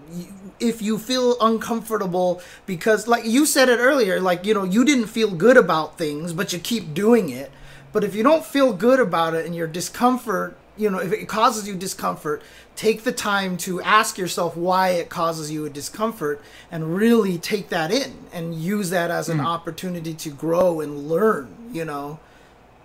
If 0.60 0.82
you 0.82 0.98
feel 0.98 1.38
uncomfortable 1.42 2.42
because 2.66 3.08
like 3.08 3.26
you 3.26 3.46
said 3.46 3.70
it 3.70 3.80
earlier 3.80 4.20
like 4.20 4.46
you 4.46 4.54
know 4.54 4.64
you 4.64 4.86
didn't 4.86 5.08
feel 5.08 5.32
good 5.32 5.58
about 5.58 5.98
things 5.98 6.32
but 6.34 6.54
you 6.54 6.60
keep 6.60 6.94
doing 6.94 7.30
it. 7.30 7.52
But 7.92 8.04
if 8.04 8.14
you 8.14 8.22
don't 8.22 8.46
feel 8.46 8.72
good 8.74 9.00
about 9.00 9.34
it 9.34 9.46
and 9.46 9.56
your 9.56 9.68
discomfort 9.68 10.56
you 10.80 10.90
know 10.90 11.00
if 11.00 11.12
it 11.12 11.28
causes 11.28 11.68
you 11.68 11.76
discomfort 11.76 12.42
take 12.76 13.04
the 13.04 13.12
time 13.12 13.58
to 13.58 13.82
ask 13.82 14.18
yourself 14.18 14.56
why 14.56 14.90
it 14.90 15.10
causes 15.10 15.52
you 15.52 15.66
a 15.66 15.70
discomfort 15.70 16.42
and 16.72 16.96
really 16.96 17.38
take 17.38 17.70
that 17.70 17.92
in 17.92 18.14
and 18.32 18.56
use 18.56 18.90
that 18.90 19.12
as 19.12 19.28
an 19.30 19.40
hmm. 19.40 19.46
opportunity 19.46 20.14
to 20.14 20.30
grow 20.30 20.80
and 20.80 21.10
learn 21.10 21.54
you 21.72 21.84
know 21.84 22.20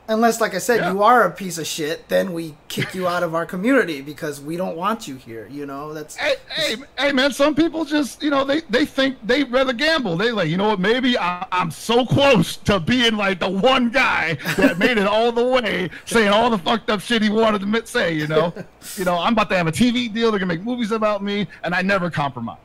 Unless, 0.07 0.39
like 0.39 0.55
I 0.55 0.59
said, 0.59 0.81
Yeah. 0.81 0.93
you 0.93 1.03
are 1.03 1.23
a 1.25 1.31
piece 1.31 1.57
of 1.57 1.67
shit, 1.67 2.09
then 2.09 2.35
we 2.35 2.55
kick 2.69 2.95
you 2.95 3.09
out 3.09 3.23
of 3.23 3.35
our 3.35 3.47
community 3.47 4.03
because 4.03 4.39
we 4.39 4.55
don't 4.59 4.77
want 4.77 5.09
you 5.09 5.15
here. 5.17 5.49
You 5.51 5.65
know, 5.65 5.95
that's 5.95 6.15
Hey, 6.17 6.35
hey, 6.51 6.77
hey, 6.99 7.13
man! 7.13 7.33
Some 7.33 7.55
people 7.55 7.87
just, 7.87 8.23
you 8.23 8.29
know, 8.29 8.45
they 8.45 8.61
they 8.69 8.85
think 8.85 9.17
they'd 9.27 9.51
rather 9.51 9.73
gamble. 9.73 10.19
They 10.19 10.31
like, 10.31 10.49
you 10.49 10.59
know 10.59 10.69
what? 10.69 10.81
Maybe 10.81 11.17
I, 11.19 11.47
I'm 11.51 11.71
so 11.71 12.05
close 12.05 12.59
to 12.59 12.79
being 12.81 13.17
like 13.17 13.41
the 13.41 13.49
one 13.49 13.89
guy 13.89 14.35
that 14.59 14.79
made 14.79 14.99
it 14.99 15.07
all 15.07 15.33
the 15.33 15.43
way, 15.45 15.89
saying 16.05 16.29
all 16.29 16.51
the 16.51 16.59
fucked 16.59 16.91
up 16.91 17.01
shit 17.01 17.23
he 17.23 17.31
wanted 17.31 17.61
to 17.63 17.87
say. 17.87 18.13
You 18.13 18.27
know, 18.27 18.53
you 18.99 19.07
know, 19.07 19.17
I'm 19.19 19.33
about 19.33 19.49
to 19.51 19.57
have 19.57 19.69
a 19.69 19.73
TV 19.73 20.13
deal. 20.13 20.31
They're 20.31 20.39
gonna 20.39 20.55
make 20.55 20.63
movies 20.65 20.93
about 20.93 21.23
me, 21.23 21.47
and 21.63 21.75
I 21.75 21.81
never 21.81 22.11
compromised. 22.11 22.61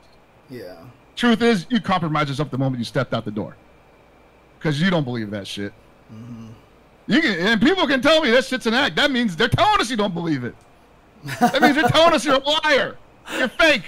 yeah, 0.50 0.76
Truth 1.16 1.42
is, 1.42 1.66
you 1.70 1.80
compromise 1.80 2.28
yourself 2.28 2.52
the 2.52 2.58
moment 2.58 2.80
you 2.80 2.86
stepped 2.86 3.14
out 3.14 3.24
the 3.24 3.32
door, 3.32 3.56
because 4.58 4.82
you 4.82 4.90
don't 4.90 5.06
believe 5.06 5.32
that 5.32 5.48
shit. 5.48 5.72
Mm-hmm. 6.14 6.48
You 7.10 7.22
can, 7.22 7.40
and 7.40 7.62
people 7.62 7.88
can 7.88 8.02
tell 8.02 8.22
me 8.22 8.30
that 8.32 8.46
shit's 8.46 8.68
an 8.68 8.76
act. 8.76 8.96
That 8.96 9.10
means 9.10 9.36
they're 9.36 9.48
telling 9.50 9.82
us 9.82 9.90
you 9.90 9.98
don't 9.98 10.14
believe 10.14 10.44
it. 10.44 10.56
That 11.40 11.60
means 11.62 11.76
they're 11.76 11.90
telling 11.90 12.14
us 12.14 12.24
you're 12.24 12.36
a 12.36 12.40
liar. 12.40 12.98
You're 13.38 13.50
fake. 13.50 13.84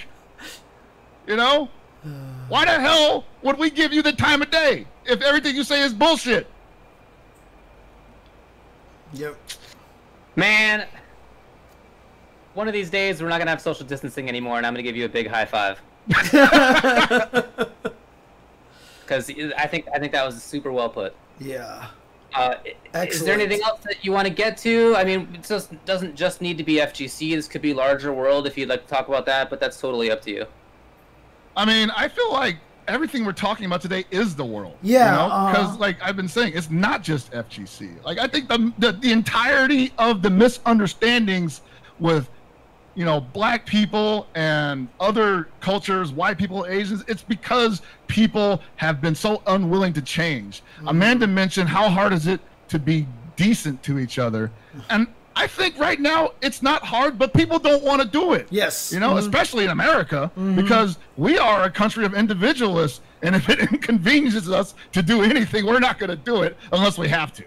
You 1.26 1.36
know? 1.36 1.68
Why 2.48 2.64
the 2.64 2.72
hell 2.72 3.24
would 3.42 3.58
we 3.58 3.70
give 3.70 3.92
you 3.92 4.02
the 4.02 4.12
time 4.12 4.42
of 4.42 4.50
day 4.50 4.86
if 5.06 5.22
everything 5.22 5.54
you 5.54 5.62
say 5.64 5.82
is 5.82 5.94
bullshit? 5.94 6.48
yep, 9.14 9.36
Man, 10.36 10.86
one 12.54 12.66
of 12.66 12.74
these 12.74 12.90
days 12.90 13.22
we're 13.22 13.28
not 13.28 13.38
gonna 13.38 13.50
have 13.50 13.60
social 13.60 13.86
distancing 13.86 14.28
anymore, 14.28 14.56
and 14.56 14.66
I'm 14.66 14.72
gonna 14.72 14.82
give 14.82 14.96
you 14.96 15.04
a 15.04 15.08
big 15.08 15.28
high 15.28 15.44
five. 15.44 15.80
Because 19.02 19.28
I 19.58 19.66
think 19.66 19.86
I 19.94 19.98
think 19.98 20.12
that 20.12 20.24
was 20.24 20.42
super 20.42 20.72
well 20.72 20.88
put. 20.88 21.14
yeah. 21.38 21.88
Uh, 22.34 22.54
is 22.94 23.24
there 23.24 23.34
anything 23.34 23.60
else 23.64 23.80
that 23.84 24.04
you 24.04 24.12
want 24.12 24.26
to 24.26 24.32
get 24.32 24.56
to? 24.58 24.94
I 24.96 25.04
mean, 25.04 25.28
it 25.34 25.44
just 25.44 25.72
doesn't 25.84 26.14
just 26.14 26.40
need 26.40 26.58
to 26.58 26.64
be 26.64 26.74
FGC. 26.74 27.34
This 27.34 27.48
could 27.48 27.62
be 27.62 27.74
larger 27.74 28.12
world 28.12 28.46
if 28.46 28.56
you'd 28.56 28.68
like 28.68 28.86
to 28.86 28.88
talk 28.88 29.08
about 29.08 29.26
that, 29.26 29.50
but 29.50 29.60
that's 29.60 29.80
totally 29.80 30.10
up 30.10 30.22
to 30.22 30.30
you. 30.30 30.46
I 31.56 31.64
mean, 31.64 31.90
I 31.90 32.08
feel 32.08 32.32
like 32.32 32.56
everything 32.88 33.24
we're 33.24 33.32
talking 33.32 33.66
about 33.66 33.80
today 33.80 34.04
is 34.10 34.34
the 34.34 34.44
world. 34.44 34.76
Yeah, 34.82 35.14
Because, 35.50 35.68
uh-huh. 35.68 35.76
like 35.78 35.96
I've 36.02 36.16
been 36.16 36.28
saying, 36.28 36.52
it's 36.54 36.70
not 36.70 37.02
just 37.02 37.32
FGC. 37.32 38.02
Like, 38.04 38.18
I 38.18 38.26
think 38.26 38.48
the, 38.48 38.72
the, 38.78 38.92
the 38.92 39.12
entirety 39.12 39.92
of 39.98 40.22
the 40.22 40.30
misunderstandings 40.30 41.62
with, 41.98 42.28
you 42.94 43.04
know, 43.04 43.20
black 43.20 43.64
people 43.66 44.26
and 44.34 44.88
other 45.00 45.48
cultures, 45.60 46.12
white 46.12 46.36
people, 46.38 46.66
Asians, 46.66 47.02
it's 47.08 47.22
because 47.22 47.80
people 48.06 48.60
have 48.76 49.00
been 49.00 49.14
so 49.14 49.42
unwilling 49.46 49.92
to 49.94 50.02
change. 50.02 50.62
Mm-hmm. 50.76 50.88
Amanda 50.88 51.26
mentioned 51.26 51.68
how 51.68 51.88
hard 51.88 52.12
is 52.12 52.26
it 52.26 52.40
to 52.68 52.78
be 52.78 53.06
decent 53.36 53.82
to 53.84 53.98
each 53.98 54.18
other. 54.18 54.50
And 54.90 55.06
I 55.34 55.46
think 55.46 55.78
right 55.78 55.98
now 55.98 56.32
it's 56.42 56.60
not 56.62 56.84
hard, 56.84 57.18
but 57.18 57.32
people 57.32 57.58
don't 57.58 57.82
want 57.82 58.02
to 58.02 58.06
do 58.08 58.34
it. 58.34 58.46
Yes. 58.50 58.92
You 58.92 59.00
know, 59.00 59.14
Mhm. 59.14 59.18
especially 59.20 59.64
in 59.64 59.70
America, 59.70 60.30
because 60.54 60.98
we 61.16 61.38
are 61.38 61.62
a 61.62 61.70
country 61.70 62.04
of 62.04 62.12
individualists, 62.12 63.00
and 63.22 63.34
if 63.34 63.48
it 63.48 63.58
inconveniences 63.72 64.50
us 64.50 64.74
to 64.92 65.00
do 65.02 65.22
anything, 65.22 65.64
we're 65.64 65.78
not 65.78 65.98
going 65.98 66.10
to 66.10 66.16
do 66.16 66.42
it 66.42 66.58
unless 66.72 66.98
we 66.98 67.08
have 67.08 67.32
to. 67.32 67.44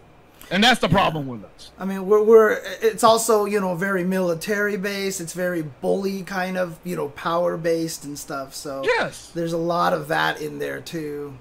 And 0.52 0.64
that's 0.64 0.80
the 0.80 0.90
problem 0.90 1.28
with 1.28 1.44
us. 1.44 1.72
I 1.80 1.86
mean, 1.86 2.06
we're, 2.06 2.24
we're 2.24 2.62
it's 2.82 3.04
also 3.04 3.46
you 3.46 3.60
know 3.60 3.76
very 3.76 4.04
military 4.04 4.78
based. 4.78 5.22
It's 5.22 5.34
very 5.34 5.62
bully 5.62 6.24
kind 6.24 6.58
of 6.58 6.80
you 6.84 6.96
know 6.96 7.10
power 7.10 7.58
based 7.58 8.06
and 8.06 8.18
stuff. 8.18 8.54
So 8.54 8.82
Yes. 8.84 9.32
there's 9.34 9.54
a 9.54 9.58
lot 9.58 9.94
of 9.94 10.08
that 10.10 10.42
in 10.42 10.60
there 10.60 10.82
too. 10.82 11.38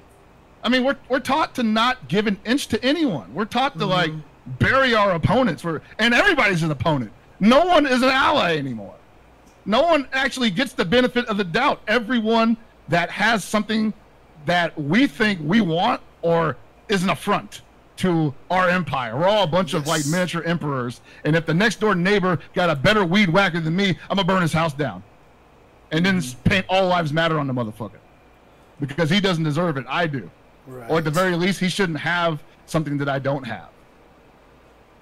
I 0.64 0.71
mean, 0.71 0.83
we're, 0.83 0.97
we're 1.11 1.21
taught 1.21 1.55
to 1.57 1.62
not 1.62 2.09
give 2.09 2.27
an 2.27 2.38
inch 2.47 2.69
to 2.69 2.83
anyone. 2.83 3.33
We're 3.35 3.45
taught 3.45 3.79
to, 3.79 3.85
like, 3.85 4.11
mm-hmm. 4.11 4.53
bury 4.59 4.95
our 4.95 5.11
opponents. 5.11 5.62
We're, 5.62 5.83
and 5.99 6.14
everybody's 6.14 6.62
an 6.62 6.71
opponent. 6.71 7.12
No 7.38 7.67
one 7.67 7.87
is 7.87 8.01
an 8.01 8.09
ally 8.09 8.57
anymore. 8.57 8.95
No 9.67 9.83
one 9.83 10.09
actually 10.14 10.51
gets 10.51 10.73
the 10.73 10.87
benefit 10.87 11.27
of 11.27 11.37
the 11.37 11.45
doubt. 11.45 11.83
Everyone 11.87 12.57
that 12.88 13.11
has 13.11 13.45
something 13.45 13.93
that 14.47 14.79
we 14.81 15.07
think 15.07 15.38
we 15.43 15.61
want 15.61 16.01
or 16.23 16.57
is 16.88 17.03
an 17.03 17.11
affront 17.11 17.61
to 17.96 18.35
our 18.50 18.68
empire. 18.68 19.16
We're 19.16 19.28
all 19.28 19.44
a 19.44 19.48
bunch 19.48 19.74
of 19.74 19.87
like 19.87 20.07
miniature 20.07 20.42
emperors. 20.42 21.00
And 21.24 21.37
if 21.37 21.46
the 21.46 21.54
next 21.54 21.80
door 21.80 21.94
neighbor 21.94 22.38
got 22.52 22.70
a 22.70 22.76
better 22.76 23.04
weed 23.04 23.28
whacker 23.30 23.61
than 23.61 23.76
me, 23.76 23.90
I'm 24.11 24.16
gonna 24.16 24.24
burn 24.24 24.42
his 24.42 24.52
house 24.52 24.72
down. 24.72 25.02
And 25.92 26.04
then 26.04 26.18
mm-hmm. 26.18 26.48
paint 26.48 26.66
all 26.68 26.88
lives 26.88 27.12
matter 27.12 27.38
on 27.38 27.46
the 27.46 27.52
motherfucker. 27.52 27.98
Because 28.80 29.09
he 29.09 29.20
doesn't 29.20 29.44
deserve 29.44 29.76
it. 29.76 29.85
I 29.88 30.07
do. 30.07 30.28
Right. 30.66 30.90
Or 30.90 30.98
at 30.98 31.04
the 31.04 31.11
very 31.11 31.37
least, 31.37 31.61
he 31.61 31.68
shouldn't 31.68 31.98
have 31.98 32.42
something 32.66 32.98
that 32.98 33.09
I 33.09 33.18
don't 33.18 33.44
have. 33.44 33.68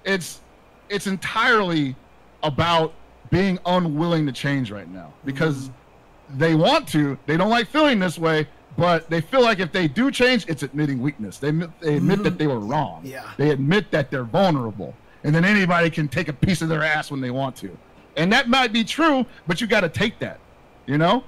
It's 0.03 0.41
it's 0.89 1.07
entirely 1.07 1.95
about 2.43 2.93
being 3.31 3.57
unwilling 3.65 4.25
to 4.27 4.31
change 4.31 4.69
right 4.69 4.89
now 4.89 5.13
because 5.25 5.69
mm-hmm. 5.69 6.37
they 6.37 6.55
want 6.55 6.87
to. 6.89 7.17
They 7.25 7.37
don't 7.37 7.49
like 7.49 7.67
feeling 7.67 7.99
this 7.99 8.19
way, 8.19 8.47
but 8.77 9.09
they 9.09 9.21
feel 9.21 9.41
like 9.41 9.59
if 9.59 9.71
they 9.71 9.87
do 9.87 10.11
change, 10.11 10.45
it's 10.47 10.63
admitting 10.63 11.01
weakness. 11.01 11.37
They 11.37 11.49
admit, 11.49 11.69
they 11.79 11.97
admit 11.97 12.23
that 12.23 12.29
mm-hmm. 12.31 12.37
they 12.37 12.47
were 12.47 12.59
wrong. 12.59 13.01
Yeah. 13.03 13.29
They 13.37 13.51
admit 13.51 13.91
that 13.91 14.09
they're 14.09 14.23
vulnerable, 14.23 14.95
and 15.23 15.33
then 15.33 15.45
anybody 15.45 15.89
can 15.89 16.07
take 16.07 16.27
a 16.27 16.33
piece 16.33 16.61
of 16.61 16.69
their 16.69 16.83
ass 16.83 17.11
when 17.11 17.21
they 17.21 17.31
want 17.31 17.55
to, 17.57 17.77
and 18.17 18.31
that 18.33 18.49
might 18.49 18.73
be 18.73 18.83
true, 18.83 19.25
but 19.47 19.61
you 19.61 19.67
got 19.67 19.81
to 19.81 19.89
take 19.89 20.19
that, 20.19 20.39
you 20.85 20.97
know. 20.97 21.23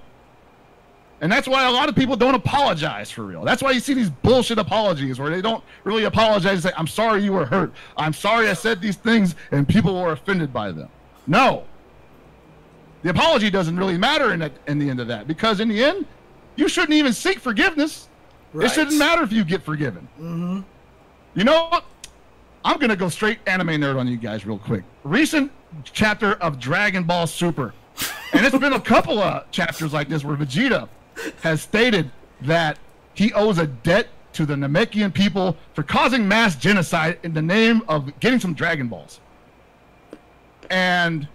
And 1.21 1.31
that's 1.31 1.47
why 1.47 1.65
a 1.65 1.71
lot 1.71 1.87
of 1.87 1.95
people 1.95 2.15
don't 2.17 2.35
apologize 2.35 3.09
for 3.09 3.23
real. 3.23 3.43
That's 3.45 3.63
why 3.63 3.71
you 3.71 3.79
see 3.79 3.93
these 3.93 4.09
bullshit 4.09 4.57
apologies 4.57 5.17
where 5.17 5.29
they 5.29 5.41
don't 5.41 5.63
really 5.85 6.03
apologize 6.03 6.53
and 6.53 6.63
say, 6.63 6.71
I'm 6.77 6.87
sorry 6.87 7.23
you 7.23 7.31
were 7.31 7.45
hurt. 7.45 7.73
I'm 7.95 8.11
sorry 8.11 8.49
I 8.49 8.53
said 8.53 8.81
these 8.81 8.97
things 8.97 9.35
and 9.51 9.67
people 9.67 9.99
were 9.99 10.11
offended 10.11 10.51
by 10.51 10.71
them. 10.71 10.89
No. 11.25 11.63
The 13.03 13.11
apology 13.11 13.49
doesn't 13.49 13.77
really 13.77 13.97
matter 13.97 14.33
in, 14.33 14.39
the 14.39 14.51
in 14.67 14.77
the 14.77 14.89
end 14.89 14.99
of 14.99 15.07
that 15.07 15.27
because 15.27 15.61
in 15.61 15.69
the 15.69 15.83
end, 15.83 16.05
you 16.55 16.67
shouldn't 16.67 16.93
even 16.93 17.13
seek 17.13 17.39
forgiveness. 17.39 18.09
Right. 18.53 18.65
It 18.65 18.73
shouldn't 18.73 18.97
matter 18.97 19.23
if 19.23 19.31
you 19.31 19.43
get 19.43 19.63
forgiven. 19.63 20.07
Mm-hmm. 20.19 20.61
You 21.35 21.43
know 21.43 21.67
what? 21.67 21.85
I'm 22.63 22.77
going 22.77 22.89
to 22.89 22.95
go 22.95 23.09
straight 23.09 23.39
anime 23.45 23.67
nerd 23.67 23.99
on 23.99 24.07
you 24.07 24.17
guys 24.17 24.45
real 24.45 24.57
quick. 24.57 24.83
Recent 25.03 25.51
chapter 25.83 26.33
of 26.35 26.59
Dragon 26.59 27.03
Ball 27.03 27.27
Super. 27.27 27.73
And 28.33 28.45
it's 28.45 28.57
been 28.57 28.73
a 28.73 28.79
couple 28.79 29.19
of 29.19 29.49
chapters 29.51 29.93
like 29.93 30.09
this 30.09 30.23
where 30.23 30.35
Vegeta 30.35 30.89
has 31.41 31.61
stated 31.61 32.09
that 32.41 32.79
he 33.13 33.31
owes 33.33 33.59
a 33.59 33.67
debt 33.67 34.07
to 34.33 34.45
the 34.45 34.55
Namekian 34.55 35.13
people 35.13 35.55
for 35.73 35.83
causing 35.83 36.27
mass 36.27 36.55
genocide 36.55 37.19
in 37.23 37.33
the 37.33 37.41
name 37.41 37.83
of 37.87 38.19
getting 38.19 38.39
some 38.39 38.53
Dragon 38.53 38.87
Balls. 38.87 39.19
And 40.69 41.27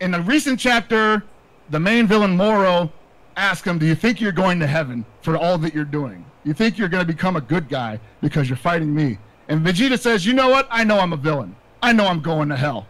in 0.00 0.14
a 0.14 0.20
recent 0.20 0.60
chapter, 0.60 1.22
the 1.70 1.80
main 1.80 2.06
villain 2.06 2.36
Moro 2.36 2.92
asks 3.36 3.66
him, 3.66 3.78
Do 3.78 3.86
you 3.86 3.94
think 3.94 4.20
you're 4.20 4.32
going 4.32 4.60
to 4.60 4.66
heaven 4.66 5.04
for 5.22 5.36
all 5.36 5.58
that 5.58 5.74
you're 5.74 5.84
doing? 5.84 6.24
You 6.44 6.54
think 6.54 6.78
you're 6.78 6.88
going 6.88 7.06
to 7.06 7.12
become 7.12 7.36
a 7.36 7.40
good 7.40 7.68
guy 7.68 8.00
because 8.20 8.48
you're 8.48 8.56
fighting 8.56 8.94
me? 8.94 9.18
And 9.48 9.64
Vegeta 9.64 9.98
says, 9.98 10.26
You 10.26 10.32
know 10.32 10.48
what? 10.48 10.66
I 10.70 10.84
know 10.84 10.98
I'm 10.98 11.12
a 11.12 11.16
villain. 11.16 11.54
I 11.82 11.92
know 11.92 12.06
I'm 12.06 12.20
going 12.20 12.48
to 12.48 12.56
hell. 12.56 12.86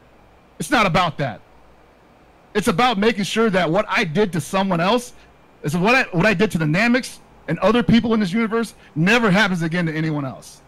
It's 0.59 0.71
not 0.71 0.87
about 0.87 1.19
that. 1.19 1.41
It's 2.55 2.69
about 2.69 2.97
making 2.97 3.25
sure 3.25 3.51
that 3.51 3.71
what 3.71 3.85
I 3.89 4.05
did 4.05 4.33
to 4.33 4.41
someone 4.41 4.81
else 4.81 5.13
is 5.63 5.77
what 5.77 5.95
I 5.95 6.03
what 6.17 6.25
I 6.25 6.33
did 6.33 6.51
to 6.53 6.59
the 6.59 6.65
Nameks 6.65 7.19
and 7.49 7.59
other 7.59 7.83
people 7.83 8.15
in 8.15 8.21
this 8.21 8.33
universe 8.33 8.75
never 8.95 9.31
happens 9.31 9.63
again 9.63 9.87
to 9.87 9.93
anyone 9.93 10.25
else. 10.25 10.63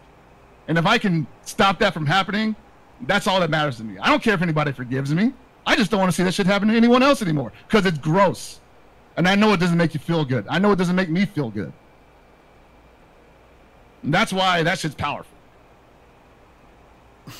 And 0.67 0.77
if 0.77 0.85
I 0.85 0.97
can 0.97 1.25
stop 1.45 1.79
that 1.79 1.93
from 1.93 2.05
happening, 2.05 2.55
that's 3.01 3.25
all 3.25 3.39
that 3.39 3.49
matters 3.49 3.77
to 3.77 3.83
me. 3.83 3.97
I 3.97 4.09
don't 4.09 4.21
care 4.21 4.35
if 4.35 4.41
anybody 4.41 4.71
forgives 4.71 5.13
me. 5.13 5.33
I 5.65 5.75
just 5.75 5.89
don't 5.89 5.99
want 5.99 6.11
to 6.11 6.15
see 6.15 6.23
that 6.23 6.33
shit 6.33 6.45
happen 6.45 6.67
to 6.67 6.75
anyone 6.75 7.01
else 7.01 7.21
anymore 7.21 7.51
because 7.67 7.85
it's 7.85 7.97
gross. 7.97 8.58
And 9.19 9.27
I 9.27 9.35
know 9.35 9.51
it 9.51 9.59
doesn't 9.59 9.77
make 9.77 9.93
you 9.93 9.99
feel 9.99 10.23
good. 10.23 10.45
I 10.49 10.59
know 10.59 10.71
it 10.71 10.77
doesn't 10.77 10.95
make 10.95 11.09
me 11.09 11.25
feel 11.25 11.49
good. 11.49 11.73
And 14.01 14.13
that's 14.13 14.31
why 14.31 14.63
that 14.63 14.79
shit's 14.79 14.95
powerful. 14.95 15.35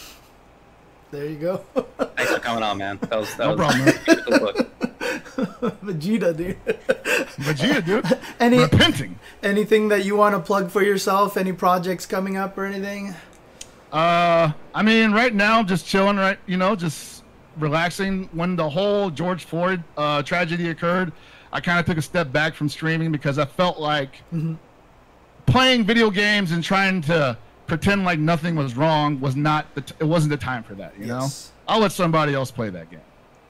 There 1.11 1.25
you 1.25 1.37
go. 1.37 1.57
Thanks 2.15 2.31
for 2.33 2.39
coming 2.39 2.61
on, 2.61 2.77
man. 2.77 2.99
That 3.01 3.17
was 3.19 3.33
that 3.37 3.45
No 3.45 3.55
was 3.55 3.57
problem, 3.57 3.85
man. 3.85 3.95
good 4.05 4.41
look. 4.41 4.57
Vegeta, 5.81 6.37
dude. 6.37 6.63
Vegeta, 7.37 7.83
dude. 7.83 8.05
Any 8.39 8.59
Repenting. 8.59 9.17
anything 9.41 9.87
that 9.87 10.05
you 10.05 10.15
want 10.15 10.35
to 10.35 10.39
plug 10.39 10.69
for 10.69 10.83
yourself? 10.83 11.35
Any 11.35 11.51
projects 11.53 12.05
coming 12.05 12.37
up 12.37 12.55
or 12.59 12.65
anything? 12.65 13.15
Uh, 13.91 14.51
I 14.75 14.83
mean, 14.83 15.11
right 15.13 15.33
now, 15.33 15.63
just 15.63 15.87
chilling, 15.87 16.17
right? 16.17 16.37
You 16.45 16.57
know, 16.57 16.75
just 16.75 17.23
relaxing. 17.57 18.29
When 18.33 18.55
the 18.55 18.69
whole 18.69 19.09
George 19.09 19.45
Floyd 19.45 19.81
uh, 19.97 20.21
tragedy 20.21 20.69
occurred, 20.69 21.11
I 21.51 21.59
kind 21.59 21.79
of 21.79 21.85
took 21.85 21.97
a 21.97 22.01
step 22.01 22.31
back 22.31 22.53
from 22.53 22.69
streaming 22.69 23.11
because 23.11 23.39
I 23.39 23.45
felt 23.45 23.79
like 23.79 24.21
playing 25.45 25.83
video 25.83 26.09
games 26.09 26.51
and 26.51 26.63
trying 26.63 27.01
to 27.03 27.37
pretend 27.67 28.03
like 28.05 28.19
nothing 28.19 28.55
was 28.55 28.75
wrong 28.75 29.19
was 29.19 29.35
not 29.35 29.73
the 29.75 29.81
t- 29.81 29.95
it 29.99 30.03
wasn't 30.03 30.31
the 30.31 30.37
time 30.37 30.63
for 30.63 30.75
that. 30.75 30.93
You 30.99 31.07
Yes. 31.07 31.51
know, 31.67 31.73
I'll 31.73 31.79
let 31.79 31.91
somebody 31.91 32.33
else 32.33 32.51
play 32.51 32.69
that 32.69 32.89
game. 32.89 32.99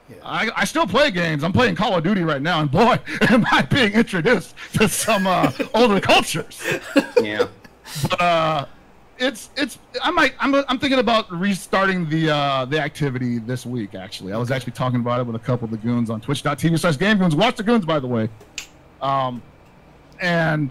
Yeah. 0.08 0.16
I, 0.24 0.50
I 0.56 0.64
still 0.64 0.86
play 0.86 1.10
games. 1.10 1.44
I'm 1.44 1.52
playing 1.52 1.76
Call 1.76 1.94
of 1.96 2.02
Duty 2.02 2.22
right 2.22 2.42
now, 2.42 2.60
and 2.60 2.70
boy, 2.70 2.98
am 3.28 3.46
I 3.52 3.62
being 3.62 3.92
introduced 3.92 4.54
to 4.74 4.88
some 4.88 5.26
uh, 5.26 5.52
older 5.74 6.00
cultures 6.00 6.60
Yeah. 7.22 7.46
but 8.08 8.20
uh 8.20 8.66
it's 9.20 9.50
it's 9.56 9.78
i 10.02 10.10
might 10.10 10.34
i'm, 10.40 10.54
I'm 10.54 10.78
thinking 10.78 10.98
about 10.98 11.30
restarting 11.30 12.08
the 12.08 12.30
uh 12.30 12.64
the 12.64 12.80
activity 12.80 13.38
this 13.38 13.66
week 13.66 13.94
actually. 13.94 14.32
I 14.32 14.38
was 14.38 14.50
actually 14.50 14.72
talking 14.72 15.00
about 15.00 15.20
it 15.20 15.26
with 15.26 15.36
a 15.36 15.44
couple 15.44 15.66
of 15.66 15.70
the 15.70 15.76
goons 15.76 16.10
on 16.10 16.20
twitch.tv 16.20 16.78
slash 16.78 16.98
game 16.98 17.18
goons. 17.18 17.36
Watch 17.36 17.56
the 17.56 17.62
goons 17.62 17.84
by 17.84 18.00
the 18.00 18.06
way. 18.06 18.28
Um 19.00 19.42
and 20.20 20.70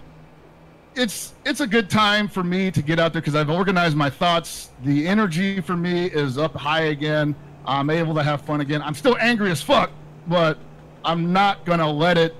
it's 0.95 1.33
it's 1.45 1.61
a 1.61 1.67
good 1.67 1.89
time 1.89 2.27
for 2.27 2.43
me 2.43 2.71
to 2.71 2.81
get 2.81 2.99
out 2.99 3.13
there 3.13 3.21
because 3.21 3.35
i've 3.35 3.49
organized 3.49 3.95
my 3.95 4.09
thoughts. 4.09 4.71
The 4.83 5.07
energy 5.07 5.61
for 5.61 5.77
me 5.77 6.07
is 6.07 6.37
up 6.37 6.55
high 6.55 6.85
again. 6.85 7.35
I'm 7.65 7.89
able 7.89 8.15
to 8.15 8.23
have 8.23 8.41
fun 8.41 8.61
again. 8.61 8.81
I'm 8.81 8.95
still 8.95 9.17
angry 9.19 9.51
as 9.51 9.61
fuck 9.61 9.91
but 10.27 10.57
i'm 11.03 11.33
not 11.33 11.65
gonna 11.65 11.89
let 11.89 12.17
it 12.17 12.35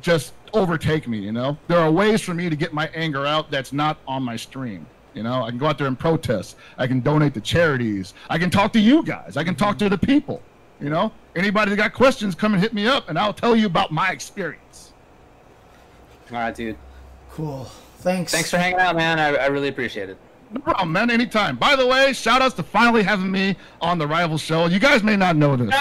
just 0.00 0.32
overtake 0.52 1.08
me, 1.08 1.18
you 1.18 1.32
know? 1.32 1.56
There 1.68 1.78
are 1.78 1.90
ways 1.90 2.20
for 2.20 2.34
me 2.34 2.48
to 2.50 2.56
get 2.56 2.72
my 2.72 2.88
anger 2.94 3.26
out 3.26 3.50
that's 3.50 3.72
not 3.72 3.98
on 4.06 4.22
my 4.22 4.36
stream. 4.36 4.86
You 5.14 5.22
know, 5.22 5.42
I 5.42 5.50
can 5.50 5.58
go 5.58 5.66
out 5.66 5.78
there 5.78 5.86
and 5.86 5.98
protest. 5.98 6.56
I 6.78 6.86
can 6.86 7.00
donate 7.00 7.34
to 7.34 7.40
charities. 7.40 8.14
I 8.30 8.38
can 8.38 8.50
talk 8.50 8.72
to 8.72 8.80
you 8.80 9.02
guys. 9.02 9.36
I 9.36 9.44
can 9.44 9.54
talk 9.54 9.78
to 9.78 9.88
the 9.88 9.98
people. 9.98 10.42
You 10.80 10.90
know, 10.90 11.12
anybody 11.36 11.70
that 11.70 11.76
got 11.76 11.92
questions, 11.92 12.34
come 12.34 12.54
and 12.54 12.62
hit 12.62 12.72
me 12.72 12.88
up, 12.88 13.08
and 13.08 13.18
I'll 13.18 13.34
tell 13.34 13.54
you 13.54 13.66
about 13.66 13.92
my 13.92 14.10
experience. 14.10 14.92
All 16.30 16.38
right, 16.38 16.54
dude. 16.54 16.76
Cool. 17.30 17.64
Thanks. 17.98 18.32
Thanks 18.32 18.50
for 18.50 18.56
hanging 18.56 18.80
out, 18.80 18.96
man. 18.96 19.20
I, 19.20 19.36
I 19.36 19.46
really 19.46 19.68
appreciate 19.68 20.08
it. 20.08 20.16
No 20.52 20.60
problem, 20.60 20.92
man. 20.92 21.10
Anytime. 21.10 21.56
By 21.56 21.76
the 21.76 21.86
way, 21.86 22.12
shout 22.12 22.42
outs 22.42 22.54
to 22.56 22.62
finally 22.62 23.02
having 23.02 23.30
me 23.30 23.56
on 23.80 23.98
the 23.98 24.06
Rival 24.06 24.38
Show. 24.38 24.66
You 24.66 24.78
guys 24.78 25.02
may 25.02 25.16
not 25.16 25.36
know 25.36 25.56
this. 25.56 25.74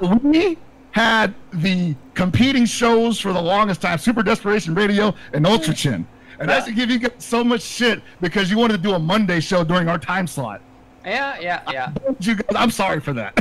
we 0.22 0.56
had 0.92 1.34
the 1.52 1.94
competing 2.14 2.64
shows 2.64 3.18
for 3.18 3.32
the 3.32 3.40
longest 3.42 3.82
time 3.82 3.98
Super 3.98 4.22
Desperation 4.22 4.74
Radio 4.74 5.14
and 5.32 5.46
Ultra 5.46 5.74
Chin. 5.74 6.06
And 6.38 6.50
I 6.50 6.56
used 6.56 6.68
to 6.68 6.72
give 6.74 6.90
you 6.90 7.00
so 7.18 7.42
much 7.44 7.62
shit 7.62 8.02
because 8.20 8.50
you 8.50 8.58
wanted 8.58 8.76
to 8.76 8.82
do 8.82 8.94
a 8.94 8.98
Monday 8.98 9.40
show 9.40 9.64
during 9.64 9.88
our 9.88 9.98
time 9.98 10.26
slot. 10.26 10.60
Yeah, 11.04 11.38
yeah, 11.40 11.62
yeah. 11.72 11.92
You 12.20 12.36
guys, 12.36 12.56
I'm 12.56 12.70
sorry 12.70 13.00
for 13.00 13.12
that. 13.12 13.36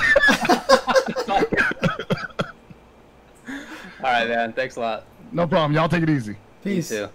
All 4.04 4.10
right, 4.12 4.28
man. 4.28 4.54
Thanks 4.54 4.78
a 4.78 4.80
lot. 4.80 5.04
no 5.32 5.46
problem. 5.48 5.74
Y'all 5.74 5.90
take 5.90 6.04
it 6.04 6.10
easy. 6.10 6.36
Peace. 6.64 6.92
You 6.92 6.98
too. 7.08 7.10